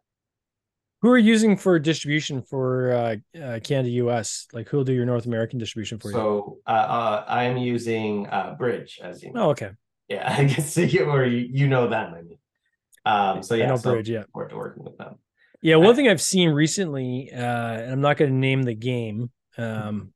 who 1.01 1.09
are 1.09 1.17
you 1.17 1.27
using 1.27 1.57
for 1.57 1.79
distribution 1.79 2.41
for 2.43 2.91
uh, 2.91 3.39
uh, 3.39 3.59
Canada 3.59 3.89
US? 3.89 4.47
Like 4.53 4.69
who 4.69 4.77
will 4.77 4.83
do 4.83 4.93
your 4.93 5.05
North 5.05 5.25
American 5.25 5.57
distribution 5.57 5.99
for 5.99 6.09
you? 6.09 6.13
So 6.13 6.57
uh, 6.67 6.69
uh, 6.69 7.25
I'm 7.27 7.57
using 7.57 8.27
uh, 8.27 8.55
Bridge, 8.57 8.99
as 9.03 9.23
you 9.23 9.33
know. 9.33 9.47
Oh, 9.47 9.49
okay. 9.51 9.71
Yeah, 10.07 10.33
I 10.37 10.43
guess 10.43 10.77
you, 10.77 11.05
or 11.05 11.25
you, 11.25 11.47
you 11.51 11.67
know 11.67 11.87
them. 11.87 12.13
I 12.13 12.21
mean, 12.21 12.37
um, 13.05 13.43
so 13.43 13.55
yeah, 13.55 13.65
I 13.65 13.69
know 13.69 13.77
so 13.77 13.93
Bridge. 13.93 14.09
Yeah, 14.09 14.23
we're 14.33 14.55
working 14.55 14.83
with 14.83 14.97
them. 14.97 15.15
Yeah, 15.61 15.77
one 15.77 15.93
I, 15.93 15.93
thing 15.93 16.07
I've 16.07 16.21
seen 16.21 16.49
recently, 16.49 17.31
uh, 17.33 17.37
and 17.37 17.91
I'm 17.93 18.01
not 18.01 18.17
going 18.17 18.31
to 18.31 18.37
name 18.37 18.63
the 18.63 18.73
game, 18.75 19.31
um, 19.57 20.13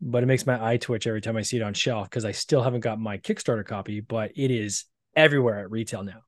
but 0.00 0.22
it 0.22 0.26
makes 0.26 0.46
my 0.46 0.62
eye 0.62 0.76
twitch 0.76 1.06
every 1.06 1.20
time 1.20 1.36
I 1.36 1.42
see 1.42 1.58
it 1.58 1.62
on 1.62 1.74
shelf 1.74 2.10
because 2.10 2.24
I 2.24 2.32
still 2.32 2.62
haven't 2.62 2.80
got 2.80 2.98
my 2.98 3.18
Kickstarter 3.18 3.64
copy, 3.64 4.00
but 4.00 4.32
it 4.36 4.50
is 4.50 4.84
everywhere 5.16 5.60
at 5.60 5.70
retail 5.70 6.02
now. 6.02 6.20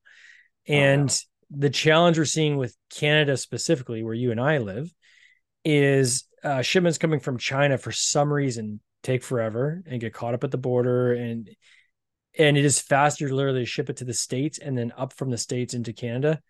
And 0.68 1.10
oh, 1.10 1.56
the 1.58 1.70
challenge 1.70 2.18
we're 2.18 2.24
seeing 2.24 2.56
with 2.56 2.76
Canada 2.90 3.36
specifically, 3.36 4.02
where 4.02 4.14
you 4.14 4.30
and 4.30 4.40
I 4.40 4.58
live, 4.58 4.92
is 5.64 6.24
uh, 6.42 6.62
shipments 6.62 6.98
coming 6.98 7.20
from 7.20 7.38
China 7.38 7.78
for 7.78 7.92
some 7.92 8.32
reason 8.32 8.80
take 9.02 9.22
forever 9.22 9.82
and 9.86 10.00
get 10.00 10.12
caught 10.12 10.34
up 10.34 10.44
at 10.44 10.50
the 10.50 10.58
border. 10.58 11.12
And 11.12 11.48
and 12.38 12.58
it 12.58 12.64
is 12.64 12.80
faster 12.80 13.28
to 13.28 13.34
literally 13.34 13.64
ship 13.64 13.88
it 13.88 13.96
to 13.98 14.04
the 14.04 14.12
states 14.12 14.58
and 14.58 14.76
then 14.76 14.92
up 14.96 15.14
from 15.14 15.30
the 15.30 15.38
states 15.38 15.72
into 15.72 15.92
Canada 15.92 16.40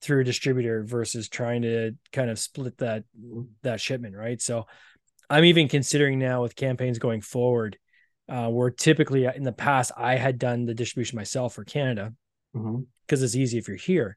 through 0.00 0.20
a 0.20 0.24
distributor 0.24 0.84
versus 0.84 1.28
trying 1.28 1.62
to 1.62 1.92
kind 2.12 2.30
of 2.30 2.38
split 2.38 2.76
that 2.78 3.04
that 3.62 3.80
shipment, 3.80 4.14
right? 4.14 4.40
So 4.40 4.66
I'm 5.28 5.44
even 5.44 5.68
considering 5.68 6.18
now 6.18 6.42
with 6.42 6.54
campaigns 6.54 6.98
going 6.98 7.22
forward, 7.22 7.78
uh, 8.28 8.48
where 8.48 8.70
typically 8.70 9.24
in 9.24 9.42
the 9.42 9.52
past 9.52 9.92
I 9.96 10.16
had 10.16 10.38
done 10.38 10.66
the 10.66 10.74
distribution 10.74 11.16
myself 11.16 11.54
for 11.54 11.64
Canada 11.64 12.12
because 13.06 13.22
it's 13.22 13.36
easy 13.36 13.58
if 13.58 13.68
you're 13.68 13.76
here. 13.76 14.16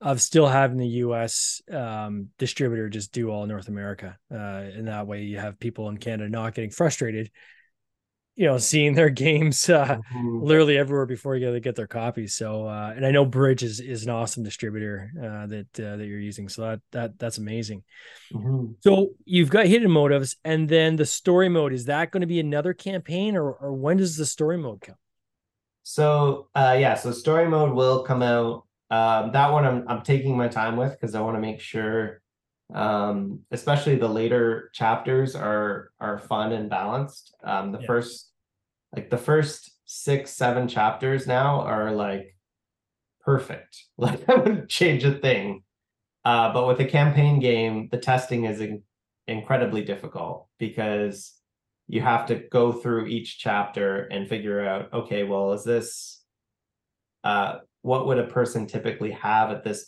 Of 0.00 0.20
still 0.20 0.48
having 0.48 0.78
the 0.78 0.88
U.S. 0.88 1.62
Um, 1.70 2.30
distributor 2.36 2.88
just 2.88 3.12
do 3.12 3.30
all 3.30 3.46
North 3.46 3.68
America, 3.68 4.18
uh, 4.32 4.36
and 4.36 4.88
that 4.88 5.06
way 5.06 5.22
you 5.22 5.38
have 5.38 5.60
people 5.60 5.88
in 5.88 5.96
Canada 5.96 6.28
not 6.28 6.54
getting 6.54 6.70
frustrated 6.70 7.30
you 8.34 8.46
know, 8.46 8.58
seeing 8.58 8.94
their 8.94 9.10
games 9.26 9.68
uh, 9.68 9.96
mm-hmm. 9.96 10.42
literally 10.42 10.78
everywhere 10.78 11.06
before 11.06 11.36
you 11.36 11.60
get 11.60 11.76
their 11.76 11.86
copies. 11.86 12.34
So, 12.34 12.66
uh, 12.66 12.92
and 12.96 13.04
I 13.04 13.10
know 13.10 13.24
Bridge 13.24 13.62
is, 13.62 13.80
is 13.80 14.04
an 14.04 14.10
awesome 14.10 14.42
distributor 14.42 15.10
uh, 15.18 15.46
that 15.46 15.80
uh, 15.80 15.96
that 15.96 16.06
you're 16.06 16.18
using. 16.18 16.48
So 16.48 16.62
that 16.62 16.80
that 16.92 17.18
that's 17.18 17.38
amazing. 17.38 17.82
Mm-hmm. 18.32 18.72
So 18.80 19.10
you've 19.24 19.50
got 19.50 19.66
hidden 19.66 19.90
motives, 19.90 20.36
and 20.44 20.68
then 20.68 20.96
the 20.96 21.06
story 21.06 21.48
mode 21.48 21.72
is 21.72 21.86
that 21.86 22.10
going 22.10 22.22
to 22.22 22.26
be 22.26 22.40
another 22.40 22.72
campaign, 22.72 23.36
or 23.36 23.52
or 23.52 23.72
when 23.74 23.98
does 23.98 24.16
the 24.16 24.26
story 24.26 24.56
mode 24.56 24.80
come? 24.80 24.96
So 25.82 26.48
uh, 26.54 26.76
yeah, 26.78 26.94
so 26.94 27.10
story 27.12 27.48
mode 27.48 27.74
will 27.74 28.02
come 28.04 28.22
out. 28.22 28.64
Um, 28.90 29.32
that 29.32 29.50
one 29.50 29.64
I'm 29.64 29.84
I'm 29.88 30.02
taking 30.02 30.36
my 30.36 30.48
time 30.48 30.76
with 30.76 30.92
because 30.92 31.14
I 31.14 31.20
want 31.20 31.36
to 31.36 31.40
make 31.40 31.60
sure 31.60 32.22
um, 32.74 33.40
especially 33.50 33.96
the 33.96 34.08
later 34.08 34.70
chapters 34.72 35.34
are 35.34 35.90
are 36.00 36.18
fun 36.18 36.52
and 36.52 36.70
balanced. 36.70 37.34
Um, 37.44 37.72
the 37.72 37.80
yeah. 37.80 37.86
first, 37.86 38.30
like 38.94 39.10
the 39.10 39.18
first 39.18 39.70
six 39.84 40.30
seven 40.30 40.68
chapters 40.68 41.26
now 41.26 41.60
are 41.60 41.92
like 41.92 42.36
perfect. 43.20 43.84
Like 43.98 44.28
I 44.28 44.34
wouldn't 44.34 44.68
change 44.68 45.04
a 45.04 45.12
thing. 45.12 45.62
Uh, 46.24 46.52
but 46.52 46.66
with 46.66 46.80
a 46.80 46.84
campaign 46.84 47.40
game, 47.40 47.88
the 47.90 47.98
testing 47.98 48.44
is 48.44 48.60
in- 48.60 48.82
incredibly 49.26 49.84
difficult 49.84 50.48
because 50.58 51.34
you 51.92 52.00
have 52.00 52.24
to 52.24 52.36
go 52.36 52.72
through 52.72 53.04
each 53.04 53.38
chapter 53.38 54.04
and 54.04 54.26
figure 54.26 54.66
out, 54.66 54.90
okay, 54.94 55.24
well, 55.24 55.52
is 55.52 55.62
this 55.62 56.22
uh, 57.22 57.58
what 57.82 58.06
would 58.06 58.18
a 58.18 58.26
person 58.28 58.66
typically 58.66 59.10
have 59.10 59.50
at 59.50 59.62
this 59.62 59.86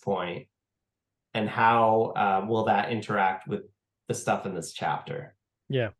and 1.32 1.48
how 1.48 2.12
uh, 2.14 2.44
will 2.46 2.66
that 2.66 2.92
interact 2.92 3.48
with 3.48 3.62
the 4.08 4.12
stuff 4.12 4.44
in 4.44 4.54
this 4.54 4.74
chapter? 4.74 5.34
Yeah. 5.70 5.90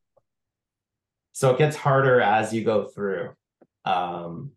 So 1.32 1.52
it 1.52 1.58
gets 1.58 1.74
harder 1.74 2.20
as 2.20 2.52
you 2.52 2.64
go 2.64 2.84
through. 2.84 3.30
Um, 3.86 4.50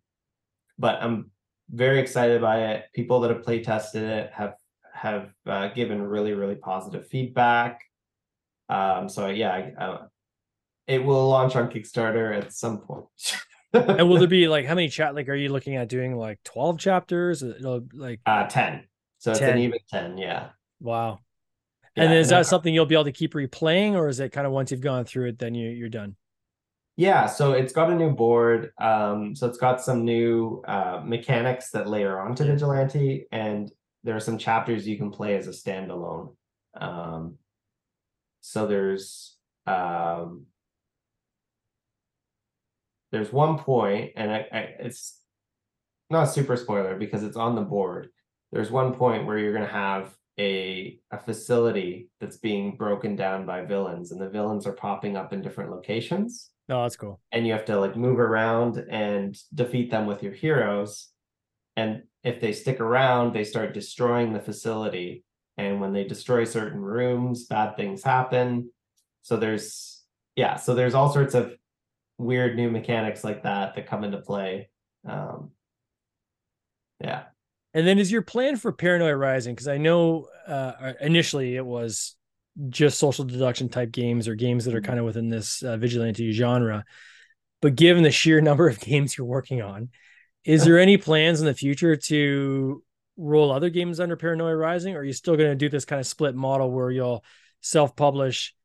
but 0.78 1.02
i'm 1.02 1.32
very 1.70 2.00
excited 2.00 2.42
by 2.42 2.72
it. 2.72 2.86
People 2.94 3.22
that 3.22 3.32
have 3.32 3.44
play 3.44 3.64
tested 3.64 4.04
it 4.04 4.32
have 4.34 4.56
have 4.94 5.34
uh, 5.46 5.70
given 5.70 6.02
really 6.02 6.34
really 6.34 6.56
positive 6.56 7.08
feedback. 7.08 7.84
Um, 8.68 9.08
so 9.08 9.28
yeah 9.28 9.70
uh, 9.80 9.98
it 10.88 11.04
will 11.04 11.30
launch 11.30 11.56
on 11.56 11.70
kickstarter 11.70 12.36
at 12.36 12.54
some 12.54 12.80
point. 12.80 13.06
and 13.74 14.10
will 14.10 14.18
there 14.18 14.28
be 14.40 14.48
like 14.48 14.66
how 14.66 14.76
many 14.76 14.90
chat 14.90 15.14
like 15.14 15.30
are 15.30 15.36
you 15.36 15.50
looking 15.50 15.76
at 15.76 15.90
doing 15.90 16.16
like 16.16 16.42
12 16.44 16.80
chapters 16.80 17.44
like 17.94 18.22
uh 18.26 18.48
10 18.48 18.86
so 19.18 19.34
10. 19.34 19.44
it's 19.44 19.52
an 19.54 19.60
even 19.60 19.80
10 19.92 20.18
yeah 20.18 20.50
Wow. 20.80 21.20
Yeah, 21.96 22.04
and 22.04 22.14
is 22.14 22.30
that 22.30 22.46
something 22.46 22.74
you'll 22.74 22.86
be 22.86 22.96
able 22.96 23.06
to 23.06 23.12
keep 23.12 23.34
replaying, 23.34 23.94
or 23.94 24.08
is 24.08 24.20
it 24.20 24.32
kind 24.32 24.46
of 24.46 24.54
once 24.54 24.72
you've 24.72 24.82
gone 24.82 25.06
through 25.06 25.30
it, 25.30 25.40
then 25.40 25.56
you, 25.56 25.70
you're 25.70 25.90
done? 25.90 26.16
Yeah, 26.96 27.26
so 27.26 27.54
it's 27.54 27.74
got 27.74 27.92
a 27.92 27.96
new 27.96 28.12
board. 28.12 28.72
Um, 28.80 29.36
so 29.36 29.48
it's 29.48 29.58
got 29.58 29.82
some 29.82 30.06
new 30.06 30.62
uh, 30.68 31.02
mechanics 31.04 31.72
that 31.72 31.88
layer 31.88 32.20
onto 32.20 32.44
Vigilante, 32.44 33.26
and 33.32 33.72
there 34.04 34.16
are 34.16 34.20
some 34.20 34.38
chapters 34.38 34.88
you 34.88 34.98
can 34.98 35.12
play 35.12 35.36
as 35.36 35.48
a 35.48 35.52
standalone. 35.52 36.36
Um, 36.80 37.36
so 38.42 38.68
there's 38.68 39.36
um, 39.66 40.46
there's 43.12 43.32
one 43.32 43.58
point, 43.58 44.12
and 44.16 44.32
I, 44.32 44.46
I, 44.52 44.60
it's 44.80 45.22
not 46.10 46.26
super 46.26 46.56
spoiler 46.56 46.98
because 46.98 47.24
it's 47.24 47.38
on 47.38 47.56
the 47.56 47.62
board. 47.62 48.10
There's 48.52 48.72
one 48.72 48.94
point 48.94 49.26
where 49.26 49.38
you're 49.38 49.54
gonna 49.54 49.68
have 49.68 50.16
a 50.40 51.00
a 51.12 51.18
facility 51.18 52.10
that's 52.20 52.38
being 52.38 52.76
broken 52.76 53.16
down 53.16 53.46
by 53.46 53.66
villains 53.66 54.12
and 54.12 54.22
the 54.22 54.30
villains 54.30 54.68
are 54.68 54.74
popping 54.74 55.18
up 55.18 55.34
in 55.34 55.42
different 55.42 55.72
locations. 55.72 56.52
Oh 56.70 56.84
that's 56.84 56.96
cool. 56.96 57.20
And 57.32 57.46
you 57.46 57.54
have 57.54 57.66
to 57.66 57.80
like 57.80 57.96
move 57.96 58.20
around 58.20 58.78
and 58.90 59.38
defeat 59.54 59.90
them 59.90 60.06
with 60.06 60.22
your 60.22 60.34
heroes. 60.34 61.10
And 61.76 62.04
if 62.24 62.40
they 62.40 62.54
stick 62.54 62.80
around 62.80 63.34
they 63.34 63.44
start 63.44 63.74
destroying 63.74 64.34
the 64.34 64.40
facility. 64.40 65.24
And 65.58 65.82
when 65.82 65.92
they 65.92 66.04
destroy 66.04 66.44
certain 66.44 66.80
rooms 66.80 67.46
bad 67.46 67.76
things 67.76 68.04
happen. 68.04 68.70
So 69.24 69.38
there's 69.38 70.04
yeah 70.36 70.56
so 70.56 70.76
there's 70.76 70.94
all 70.94 71.12
sorts 71.12 71.34
of 71.34 71.56
weird 72.18 72.56
new 72.56 72.70
mechanics 72.70 73.24
like 73.24 73.44
that 73.44 73.76
that 73.76 73.88
come 73.88 74.04
into 74.04 74.18
play 74.18 74.70
um 75.08 75.52
yeah 77.02 77.24
and 77.78 77.86
then 77.86 78.00
is 78.00 78.12
your 78.12 78.24
plan 78.24 78.56
for 78.56 78.72
Paranoia 78.72 79.16
Rising? 79.16 79.54
Because 79.54 79.68
I 79.68 79.78
know 79.78 80.30
uh, 80.48 80.94
initially 81.00 81.56
it 81.56 81.64
was 81.64 82.16
just 82.70 82.98
social 82.98 83.24
deduction 83.24 83.70
type 83.70 83.92
games 83.92 84.28
or 84.28 84.34
games 84.34 84.66
that 84.66 84.74
are 84.74 84.80
mm-hmm. 84.80 84.88
kind 84.88 85.00
of 85.00 85.06
within 85.06 85.30
this 85.30 85.62
uh, 85.62 85.78
vigilante 85.78 86.32
genre. 86.32 86.86
But 87.62 87.76
given 87.76 88.02
the 88.02 88.10
sheer 88.10 88.42
number 88.42 88.68
of 88.68 88.80
games 88.80 89.16
you're 89.16 89.28
working 89.28 89.62
on, 89.62 89.90
is 90.44 90.66
there 90.66 90.80
any 90.80 90.98
plans 90.98 91.40
in 91.40 91.46
the 91.46 91.54
future 91.54 91.96
to 91.96 92.84
roll 93.16 93.52
other 93.52 93.70
games 93.70 94.00
under 94.00 94.16
Paranoia 94.16 94.56
Rising? 94.56 94.96
Or 94.96 95.02
are 95.02 95.04
you 95.04 95.14
still 95.14 95.38
going 95.38 95.52
to 95.52 95.56
do 95.56 95.70
this 95.70 95.86
kind 95.86 96.00
of 96.00 96.08
split 96.08 96.34
model 96.34 96.72
where 96.72 96.90
you'll 96.90 97.24
self 97.62 97.96
publish 97.96 98.56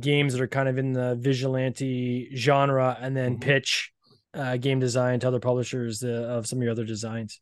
games 0.00 0.32
that 0.32 0.42
are 0.42 0.48
kind 0.48 0.68
of 0.68 0.78
in 0.78 0.92
the 0.92 1.16
vigilante 1.16 2.30
genre 2.34 2.96
and 3.00 3.16
then 3.16 3.32
mm-hmm. 3.32 3.42
pitch 3.42 3.92
uh, 4.34 4.56
game 4.56 4.80
design 4.80 5.20
to 5.20 5.28
other 5.28 5.40
publishers 5.40 6.02
uh, 6.02 6.08
of 6.08 6.46
some 6.46 6.58
of 6.58 6.62
your 6.62 6.72
other 6.72 6.84
designs? 6.84 7.40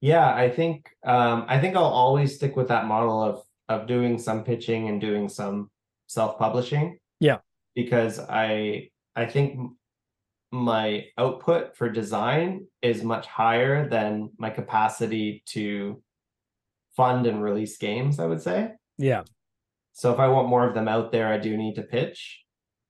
Yeah, 0.00 0.34
I 0.34 0.50
think 0.50 0.88
um, 1.04 1.44
I 1.48 1.60
think 1.60 1.76
I'll 1.76 1.84
always 1.84 2.34
stick 2.34 2.56
with 2.56 2.68
that 2.68 2.86
model 2.86 3.22
of 3.22 3.42
of 3.68 3.86
doing 3.86 4.18
some 4.18 4.42
pitching 4.42 4.88
and 4.88 5.00
doing 5.00 5.28
some 5.28 5.70
self 6.08 6.38
publishing. 6.38 6.98
Yeah, 7.20 7.38
because 7.76 8.18
I 8.18 8.90
I 9.14 9.26
think 9.26 9.60
my 10.50 11.06
output 11.16 11.76
for 11.76 11.88
design 11.88 12.66
is 12.82 13.04
much 13.04 13.26
higher 13.26 13.88
than 13.88 14.30
my 14.38 14.50
capacity 14.50 15.44
to 15.46 16.02
fund 16.96 17.26
and 17.26 17.40
release 17.40 17.78
games. 17.78 18.18
I 18.18 18.26
would 18.26 18.42
say. 18.42 18.72
Yeah. 18.98 19.22
So 19.92 20.12
if 20.12 20.18
I 20.18 20.28
want 20.28 20.48
more 20.48 20.66
of 20.66 20.74
them 20.74 20.88
out 20.88 21.12
there, 21.12 21.28
I 21.28 21.38
do 21.38 21.56
need 21.56 21.76
to 21.76 21.82
pitch. 21.82 22.42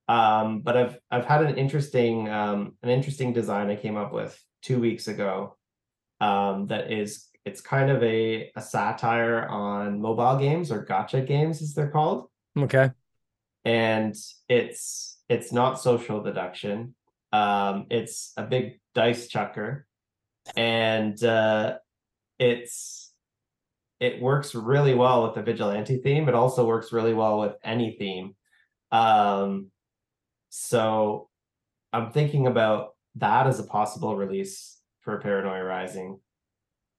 Um, 0.08 0.60
but 0.60 0.76
I've 0.76 0.98
I've 1.10 1.24
had 1.24 1.42
an 1.42 1.56
interesting 1.56 2.28
um, 2.28 2.76
an 2.82 2.90
interesting 2.90 3.32
design 3.32 3.70
I 3.70 3.76
came 3.76 3.96
up 3.96 4.12
with 4.12 4.38
two 4.62 4.78
weeks 4.80 5.08
ago 5.08 5.56
um, 6.20 6.66
that 6.68 6.92
is 6.92 7.28
it's 7.44 7.60
kind 7.60 7.90
of 7.90 8.02
a, 8.02 8.50
a 8.54 8.60
satire 8.60 9.46
on 9.46 10.00
mobile 10.00 10.38
games 10.38 10.70
or 10.70 10.84
gotcha 10.84 11.20
games 11.20 11.60
as 11.60 11.74
they're 11.74 11.90
called. 11.90 12.28
Okay. 12.56 12.90
And 13.64 14.14
it's 14.48 15.18
it's 15.28 15.52
not 15.52 15.80
social 15.80 16.22
deduction. 16.22 16.94
Um 17.32 17.86
it's 17.90 18.32
a 18.36 18.42
big 18.42 18.80
dice 18.94 19.28
chucker. 19.28 19.86
And 20.56 21.22
uh 21.22 21.78
it's 22.38 23.11
it 24.02 24.20
works 24.20 24.54
really 24.54 24.94
well 24.94 25.22
with 25.22 25.34
the 25.34 25.42
vigilante 25.42 25.98
theme 25.98 26.28
it 26.28 26.34
also 26.34 26.66
works 26.66 26.92
really 26.92 27.14
well 27.14 27.38
with 27.40 27.54
any 27.64 27.96
theme 27.98 28.34
um 28.90 29.70
so 30.50 31.28
i'm 31.92 32.10
thinking 32.10 32.46
about 32.46 32.90
that 33.16 33.46
as 33.46 33.58
a 33.60 33.64
possible 33.64 34.16
release 34.16 34.78
for 35.02 35.18
Paranoia 35.18 35.62
Rising. 35.62 36.18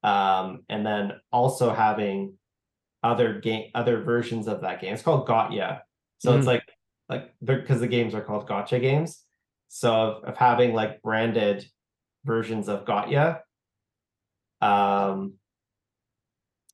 Um, 0.04 0.64
and 0.70 0.86
then 0.86 1.14
also 1.32 1.74
having 1.74 2.34
other 3.02 3.40
game 3.40 3.70
other 3.76 4.02
versions 4.04 4.48
of 4.48 4.62
that 4.62 4.82
game. 4.82 4.94
It's 4.94 5.04
called 5.04 5.28
Gotya. 5.28 5.82
So 6.20 6.30
mm-hmm. 6.30 6.40
it's 6.40 6.48
like 6.48 6.64
like 7.10 7.34
because 7.44 7.80
the 7.80 7.88
games 7.88 8.14
are 8.14 8.22
called 8.22 8.48
gotcha 8.48 8.80
games. 8.80 9.22
So 9.70 9.92
of, 9.92 10.24
of 10.24 10.38
having 10.38 10.74
like 10.74 11.02
branded 11.02 11.66
versions 12.26 12.68
of 12.68 12.86
Gotya. 12.86 13.42
Um 14.62 15.34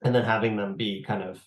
and 0.04 0.14
then 0.14 0.24
having 0.24 0.56
them 0.56 0.76
be 0.76 1.04
kind 1.04 1.24
of 1.24 1.44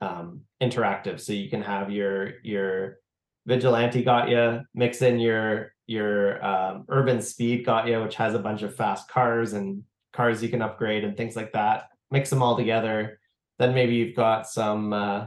um 0.00 0.42
interactive. 0.62 1.20
So 1.20 1.32
you 1.32 1.48
can 1.48 1.62
have 1.62 1.90
your 1.90 2.42
your 2.42 2.98
vigilante 3.46 4.02
Gotya, 4.04 4.64
mix 4.74 5.02
in 5.02 5.18
your 5.18 5.72
your 5.86 6.44
um, 6.44 6.84
urban 6.88 7.22
speed 7.22 7.64
Gotya, 7.64 8.02
which 8.02 8.16
has 8.16 8.34
a 8.34 8.40
bunch 8.40 8.62
of 8.62 8.74
fast 8.74 9.08
cars 9.08 9.52
and 9.52 9.84
cars 10.12 10.42
you 10.42 10.48
can 10.48 10.62
upgrade 10.62 11.04
and 11.04 11.16
things 11.16 11.36
like 11.36 11.52
that. 11.52 11.84
Mix 12.10 12.28
them 12.28 12.42
all 12.42 12.56
together. 12.56 13.20
Then 13.58 13.72
maybe 13.72 13.94
you've 13.94 14.16
got 14.16 14.48
some 14.48 14.92
uh, 14.92 15.26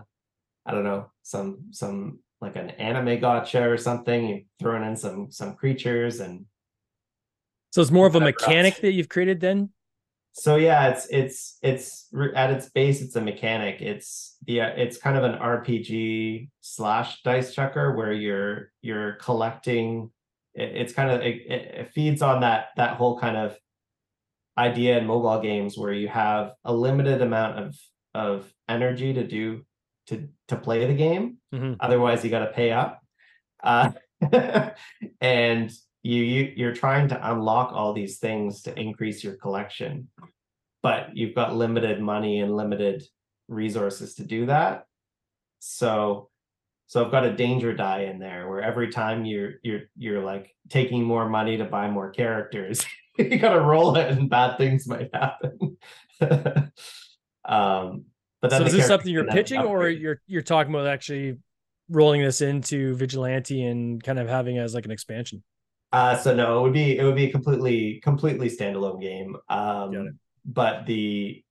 I 0.66 0.72
don't 0.72 0.84
know, 0.84 1.10
some 1.24 1.66
some 1.72 2.20
like 2.42 2.56
an 2.56 2.72
anime 2.72 3.20
gacha 3.20 3.68
or 3.70 3.78
something. 3.78 4.28
You're 4.28 4.40
throwing 4.60 4.84
in 4.84 4.96
some 4.96 5.32
some 5.32 5.56
creatures 5.56 6.20
and 6.20 6.46
So 7.72 7.82
it's 7.82 7.92
more 7.92 8.08
of 8.08 8.16
a 8.16 8.20
mechanic 8.20 8.82
that 8.82 8.92
you've 8.92 9.10
created 9.10 9.40
then. 9.40 9.70
So 10.34 10.56
yeah, 10.56 10.90
it's 10.90 11.08
it's 11.10 11.58
it's 11.62 12.08
at 12.36 12.52
its 12.52 12.70
base, 12.70 13.02
it's 13.02 13.16
a 13.16 13.22
mechanic. 13.22 13.82
It's 13.82 14.38
the 14.46 14.60
it's 14.60 14.98
kind 14.98 15.18
of 15.18 15.24
an 15.24 15.38
RPG 15.40 16.50
slash 16.62 17.22
dice 17.24 17.54
checker 17.54 17.96
where 17.96 18.14
you're 18.14 18.72
you're 18.82 19.14
collecting. 19.14 20.12
It, 20.54 20.72
it's 20.76 20.94
kind 20.94 21.12
of 21.12 21.22
it, 21.22 21.42
it 21.48 21.92
feeds 21.94 22.22
on 22.22 22.42
that 22.42 22.68
that 22.78 22.98
whole 22.98 23.20
kind 23.20 23.38
of 23.38 23.58
idea 24.58 24.98
in 24.98 25.06
mobile 25.06 25.42
games 25.42 25.78
where 25.78 25.94
you 25.94 26.08
have 26.08 26.52
a 26.66 26.74
limited 26.74 27.22
amount 27.22 27.60
of 27.60 27.76
of 28.14 28.54
energy 28.68 29.14
to 29.14 29.26
do 29.26 29.66
to 30.08 30.28
to 30.48 30.56
play 30.56 30.86
the 30.86 30.94
game. 30.94 31.38
Mhm. 31.54 31.78
Otherwise, 31.80 32.24
you 32.24 32.30
got 32.30 32.46
to 32.46 32.52
pay 32.52 32.72
up. 32.72 33.02
Uh, 33.64 33.92
and 35.22 35.72
you, 36.04 36.24
you 36.24 36.54
you're 36.56 36.76
trying 36.76 37.10
to 37.10 37.32
unlock 37.32 37.72
all 37.74 37.94
these 37.94 38.20
things 38.20 38.62
to 38.64 38.80
increase 38.80 39.24
your 39.24 39.36
collection, 39.36 40.08
but 40.82 41.16
you've 41.16 41.36
got 41.36 41.56
limited 41.56 42.02
money 42.02 42.40
and 42.40 42.56
limited 42.56 43.04
resources 43.48 44.16
to 44.16 44.24
do 44.24 44.46
that. 44.48 44.86
So 45.60 46.30
so 46.88 47.06
I've 47.06 47.12
got 47.12 47.26
a 47.26 47.34
danger 47.34 47.74
die 47.74 48.04
in 48.04 48.18
there 48.18 48.50
where 48.50 48.62
every 48.62 48.90
time 48.90 49.26
you're 49.26 49.54
you're 49.62 49.82
you're 49.98 50.24
like 50.24 50.56
taking 50.70 51.04
more 51.04 51.30
money 51.30 51.58
to 51.58 51.66
buy 51.66 51.90
more 51.90 52.12
characters, 52.12 52.86
you 53.18 53.38
gotta 53.38 53.62
roll 53.62 53.96
it 53.98 54.10
and 54.10 54.30
bad 54.30 54.58
things 54.58 54.88
might 54.88 55.10
happen. 55.14 55.78
um 57.46 58.06
but 58.42 58.52
So 58.52 58.64
is 58.64 58.74
this 58.74 58.88
something 58.88 59.12
you're 59.12 59.26
pitching, 59.26 59.60
or 59.60 59.90
you're 59.90 60.22
you're 60.26 60.42
talking 60.42 60.74
about 60.74 60.88
actually 60.88 61.38
rolling 61.90 62.22
this 62.22 62.42
into 62.42 62.96
Vigilante 62.96 63.66
and 63.66 64.02
kind 64.02 64.18
of 64.18 64.30
having 64.30 64.56
it 64.56 64.62
as 64.62 64.74
like 64.74 64.86
an 64.86 64.92
expansion? 64.92 65.44
Uh, 65.92 66.16
so 66.16 66.36
no, 66.36 66.60
it 66.60 66.62
would 66.64 66.74
be 66.74 66.98
it 66.98 67.04
would 67.04 67.16
be 67.16 67.26
a 67.26 67.32
completely 67.32 68.00
completely 68.04 68.50
standalone 68.50 69.02
game. 69.02 69.36
Um, 69.50 70.20
but 70.46 70.86
the 70.86 71.44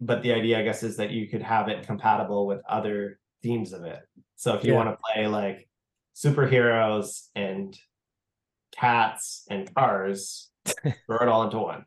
but 0.00 0.22
the 0.22 0.32
idea, 0.32 0.58
I 0.58 0.62
guess, 0.62 0.82
is 0.82 0.96
that 0.96 1.10
you 1.10 1.28
could 1.28 1.42
have 1.42 1.68
it 1.68 1.86
compatible 1.86 2.46
with 2.46 2.60
other 2.68 3.18
themes 3.42 3.72
of 3.72 3.84
it. 3.84 4.00
So 4.36 4.54
if 4.54 4.64
you 4.64 4.72
Yeah. 4.72 4.76
want 4.76 4.90
to 4.90 4.98
play 5.14 5.26
like 5.28 5.68
superheroes 6.14 7.28
and 7.34 7.78
cats 8.72 9.46
and 9.48 9.72
cars, 9.74 10.50
throw 11.06 11.18
it 11.20 11.28
all 11.28 11.44
into 11.44 11.58
one. 11.58 11.84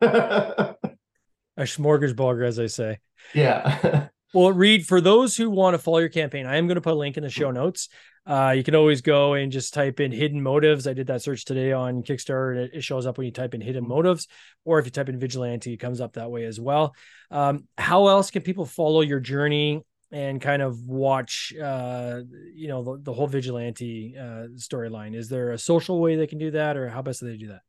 A 0.00 1.62
smorgasbord, 1.62 2.46
as 2.46 2.58
I 2.58 2.66
say. 2.66 2.98
yeah. 3.34 4.08
Well, 4.34 4.52
Reed, 4.52 4.86
for 4.86 5.00
those 5.00 5.36
who 5.36 5.48
want 5.48 5.72
to 5.72 5.78
follow 5.78 5.98
your 5.98 6.10
campaign, 6.10 6.44
I 6.44 6.56
am 6.56 6.66
going 6.66 6.74
to 6.74 6.82
put 6.82 6.92
a 6.92 6.96
link 6.96 7.16
in 7.16 7.22
the 7.22 7.30
show 7.30 7.50
notes. 7.50 7.88
Uh, 8.26 8.52
you 8.54 8.62
can 8.62 8.74
always 8.74 9.00
go 9.00 9.32
and 9.32 9.50
just 9.50 9.72
type 9.72 10.00
in 10.00 10.12
hidden 10.12 10.42
motives. 10.42 10.86
I 10.86 10.92
did 10.92 11.06
that 11.06 11.22
search 11.22 11.46
today 11.46 11.72
on 11.72 12.02
Kickstarter, 12.02 12.50
and 12.64 12.74
it, 12.74 12.84
shows 12.84 13.06
up 13.06 13.16
when 13.16 13.24
you 13.24 13.32
type 13.32 13.54
in 13.54 13.62
hidden 13.62 13.88
motives, 13.88 14.28
or 14.66 14.78
if 14.78 14.84
you 14.84 14.90
type 14.90 15.08
in 15.08 15.18
vigilante, 15.18 15.72
it 15.72 15.78
comes 15.78 16.02
up 16.02 16.12
that 16.12 16.30
way 16.30 16.44
as 16.44 16.60
well. 16.60 16.94
Um, 17.30 17.68
how 17.78 18.08
else 18.08 18.30
can 18.30 18.42
people 18.42 18.66
follow 18.66 19.00
your 19.00 19.18
journey 19.18 19.82
and 20.12 20.42
kind 20.42 20.60
of 20.60 20.78
watch, 20.82 21.54
uh, 21.58 22.20
you 22.54 22.68
know, 22.68 22.82
the, 22.82 23.02
the 23.04 23.12
whole 23.14 23.28
vigilante 23.28 24.14
uh, 24.14 24.48
storyline? 24.56 25.16
Is 25.16 25.30
there 25.30 25.52
a 25.52 25.58
social 25.58 26.00
way 26.00 26.16
they 26.16 26.26
can 26.26 26.38
do 26.38 26.50
that, 26.50 26.76
or 26.76 26.90
how 26.90 27.00
best 27.00 27.20
do 27.20 27.30
they 27.30 27.38
do 27.38 27.48
that? 27.48 27.62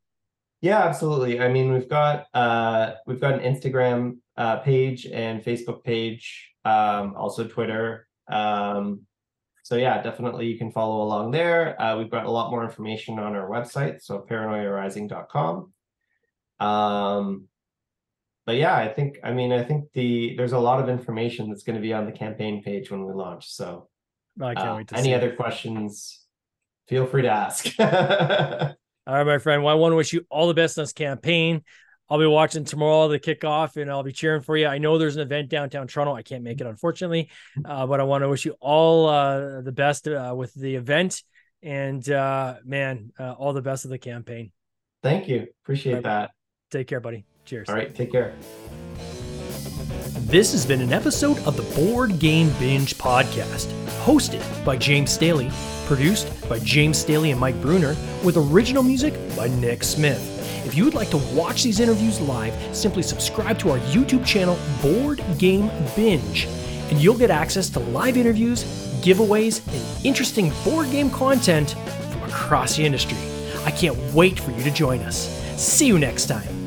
Yeah, 0.62 0.80
absolutely. 0.80 1.40
I 1.40 1.48
mean, 1.48 1.72
we've 1.72 1.90
got 1.90 2.28
uh 2.34 2.94
we've 3.08 3.22
got 3.22 3.34
an 3.34 3.40
Instagram 3.40 4.18
uh 4.38 4.58
page 4.58 5.06
and 5.06 5.44
Facebook 5.44 5.84
page, 5.84 6.52
um 6.66 7.16
also 7.16 7.48
Twitter. 7.48 8.08
Um 8.30 9.02
so 9.64 9.76
yeah, 9.76 10.02
definitely 10.02 10.48
you 10.48 10.58
can 10.58 10.72
follow 10.72 11.02
along 11.04 11.32
there. 11.32 11.82
Uh 11.82 11.98
we've 11.98 12.12
got 12.12 12.26
a 12.26 12.32
lot 12.32 12.52
more 12.52 12.64
information 12.64 13.20
on 13.20 13.36
our 13.36 13.50
website, 13.50 14.02
so 14.02 14.26
paranoiarising.com. 14.30 15.74
Um 16.60 17.48
but 18.46 18.56
yeah, 18.58 18.76
I 18.76 18.90
think 18.90 19.20
I 19.24 19.32
mean 19.32 19.54
I 19.54 19.64
think 19.64 19.92
the 19.94 20.36
there's 20.36 20.54
a 20.54 20.60
lot 20.60 20.82
of 20.82 20.90
information 20.90 21.50
that's 21.50 21.64
going 21.64 21.76
to 21.76 21.82
be 21.82 21.94
on 21.94 22.06
the 22.06 22.12
campaign 22.12 22.64
page 22.64 22.92
when 22.92 23.06
we 23.06 23.14
launch. 23.14 23.48
So 23.50 23.88
I 24.42 24.56
can't 24.56 24.70
uh, 24.70 24.76
wait 24.76 24.88
to 24.90 24.98
any 24.98 25.14
other 25.14 25.36
questions, 25.36 26.26
feel 26.90 27.06
free 27.06 27.22
to 27.22 27.30
ask. 27.30 28.76
All 29.10 29.16
right, 29.16 29.26
my 29.26 29.40
friend. 29.40 29.64
Well, 29.64 29.74
I 29.74 29.76
want 29.76 29.92
to 29.92 29.96
wish 29.96 30.14
you 30.14 30.24
all 30.30 30.48
the 30.48 30.54
best 30.54 30.78
in 30.78 30.84
this 30.84 30.94
campaign. 30.94 31.64
I'll 32.12 32.20
be 32.20 32.28
watching 32.28 32.64
tomorrow 32.64 33.08
the 33.08 33.18
kickoff, 33.20 33.76
and 33.76 33.90
I'll 33.90 34.04
be 34.04 34.12
cheering 34.12 34.44
for 34.44 34.56
you. 34.56 34.68
I 34.68 34.78
know 34.78 35.00
there's 35.00 35.16
an 35.16 35.24
event 35.24 35.50
downtown 35.50 35.88
Toronto. 35.88 36.14
I 36.14 36.22
can't 36.22 36.44
make 36.44 36.62
it, 36.62 36.68
unfortunately, 36.68 37.32
uh, 37.66 37.88
but 37.88 38.00
I 38.00 38.04
want 38.04 38.24
to 38.24 38.30
wish 38.30 38.46
you 38.46 38.56
all 38.60 39.08
uh, 39.08 39.62
the 39.62 39.72
best 39.72 40.08
uh, 40.08 40.36
with 40.38 40.54
the 40.54 40.76
event, 40.76 41.24
and 41.64 42.08
uh, 42.08 42.58
man, 42.64 43.12
uh, 43.20 43.32
all 43.32 43.52
the 43.54 43.64
best 43.64 43.84
of 43.84 43.90
the 43.90 43.98
campaign. 43.98 44.52
Thank 45.02 45.28
you. 45.28 45.48
Appreciate 45.64 45.94
Right. 45.96 46.04
that. 46.04 46.32
Take 46.70 46.86
care, 46.86 47.00
buddy. 47.00 47.26
Cheers. 47.46 47.68
All 47.68 47.74
right, 47.74 47.96
take 47.96 48.12
care. 48.12 48.36
This 50.30 50.52
has 50.52 50.64
been 50.64 50.82
an 50.82 50.94
episode 50.94 51.40
of 51.48 51.58
the 51.58 51.64
Board 51.76 52.20
Game 52.20 52.52
Binge 52.60 52.96
podcast, 52.96 53.66
hosted 54.04 54.44
by 54.64 54.78
James 54.78 55.10
Staley, 55.10 55.50
produced 55.88 56.48
by 56.48 56.60
James 56.60 57.00
Staley 57.00 57.32
and 57.32 57.40
Mike 57.40 57.60
Bruner, 57.64 57.96
with 58.24 58.38
original 58.38 58.84
music 58.84 59.16
by 59.36 59.48
Nick 59.48 59.84
Smith. 59.84 60.22
If 60.68 60.76
you 60.76 60.86
would 60.86 60.94
like 60.94 61.10
to 61.10 61.18
watch 61.34 61.64
these 61.64 61.80
interviews 61.80 62.22
live, 62.22 62.54
simply 62.76 63.02
subscribe 63.02 63.58
to 63.58 63.72
our 63.72 63.80
YouTube 63.80 64.24
channel, 64.24 64.56
Board 64.84 65.20
Game 65.40 65.72
Binge, 65.96 66.46
and 66.92 67.00
you'll 67.02 67.18
get 67.18 67.32
access 67.32 67.68
to 67.72 67.80
live 67.80 68.16
interviews, 68.16 68.66
giveaways, 69.02 69.68
and 69.74 70.06
interesting 70.06 70.54
board 70.64 70.92
game 70.92 71.10
content 71.10 71.72
from 72.12 72.22
across 72.30 72.76
the 72.76 72.86
industry. 72.86 73.18
I 73.66 73.72
can't 73.72 73.98
wait 74.14 74.40
for 74.40 74.52
you 74.52 74.62
to 74.62 74.70
join 74.70 75.00
us. 75.00 75.28
See 75.58 75.88
you 75.88 75.98
next 75.98 76.28
time. 76.28 76.60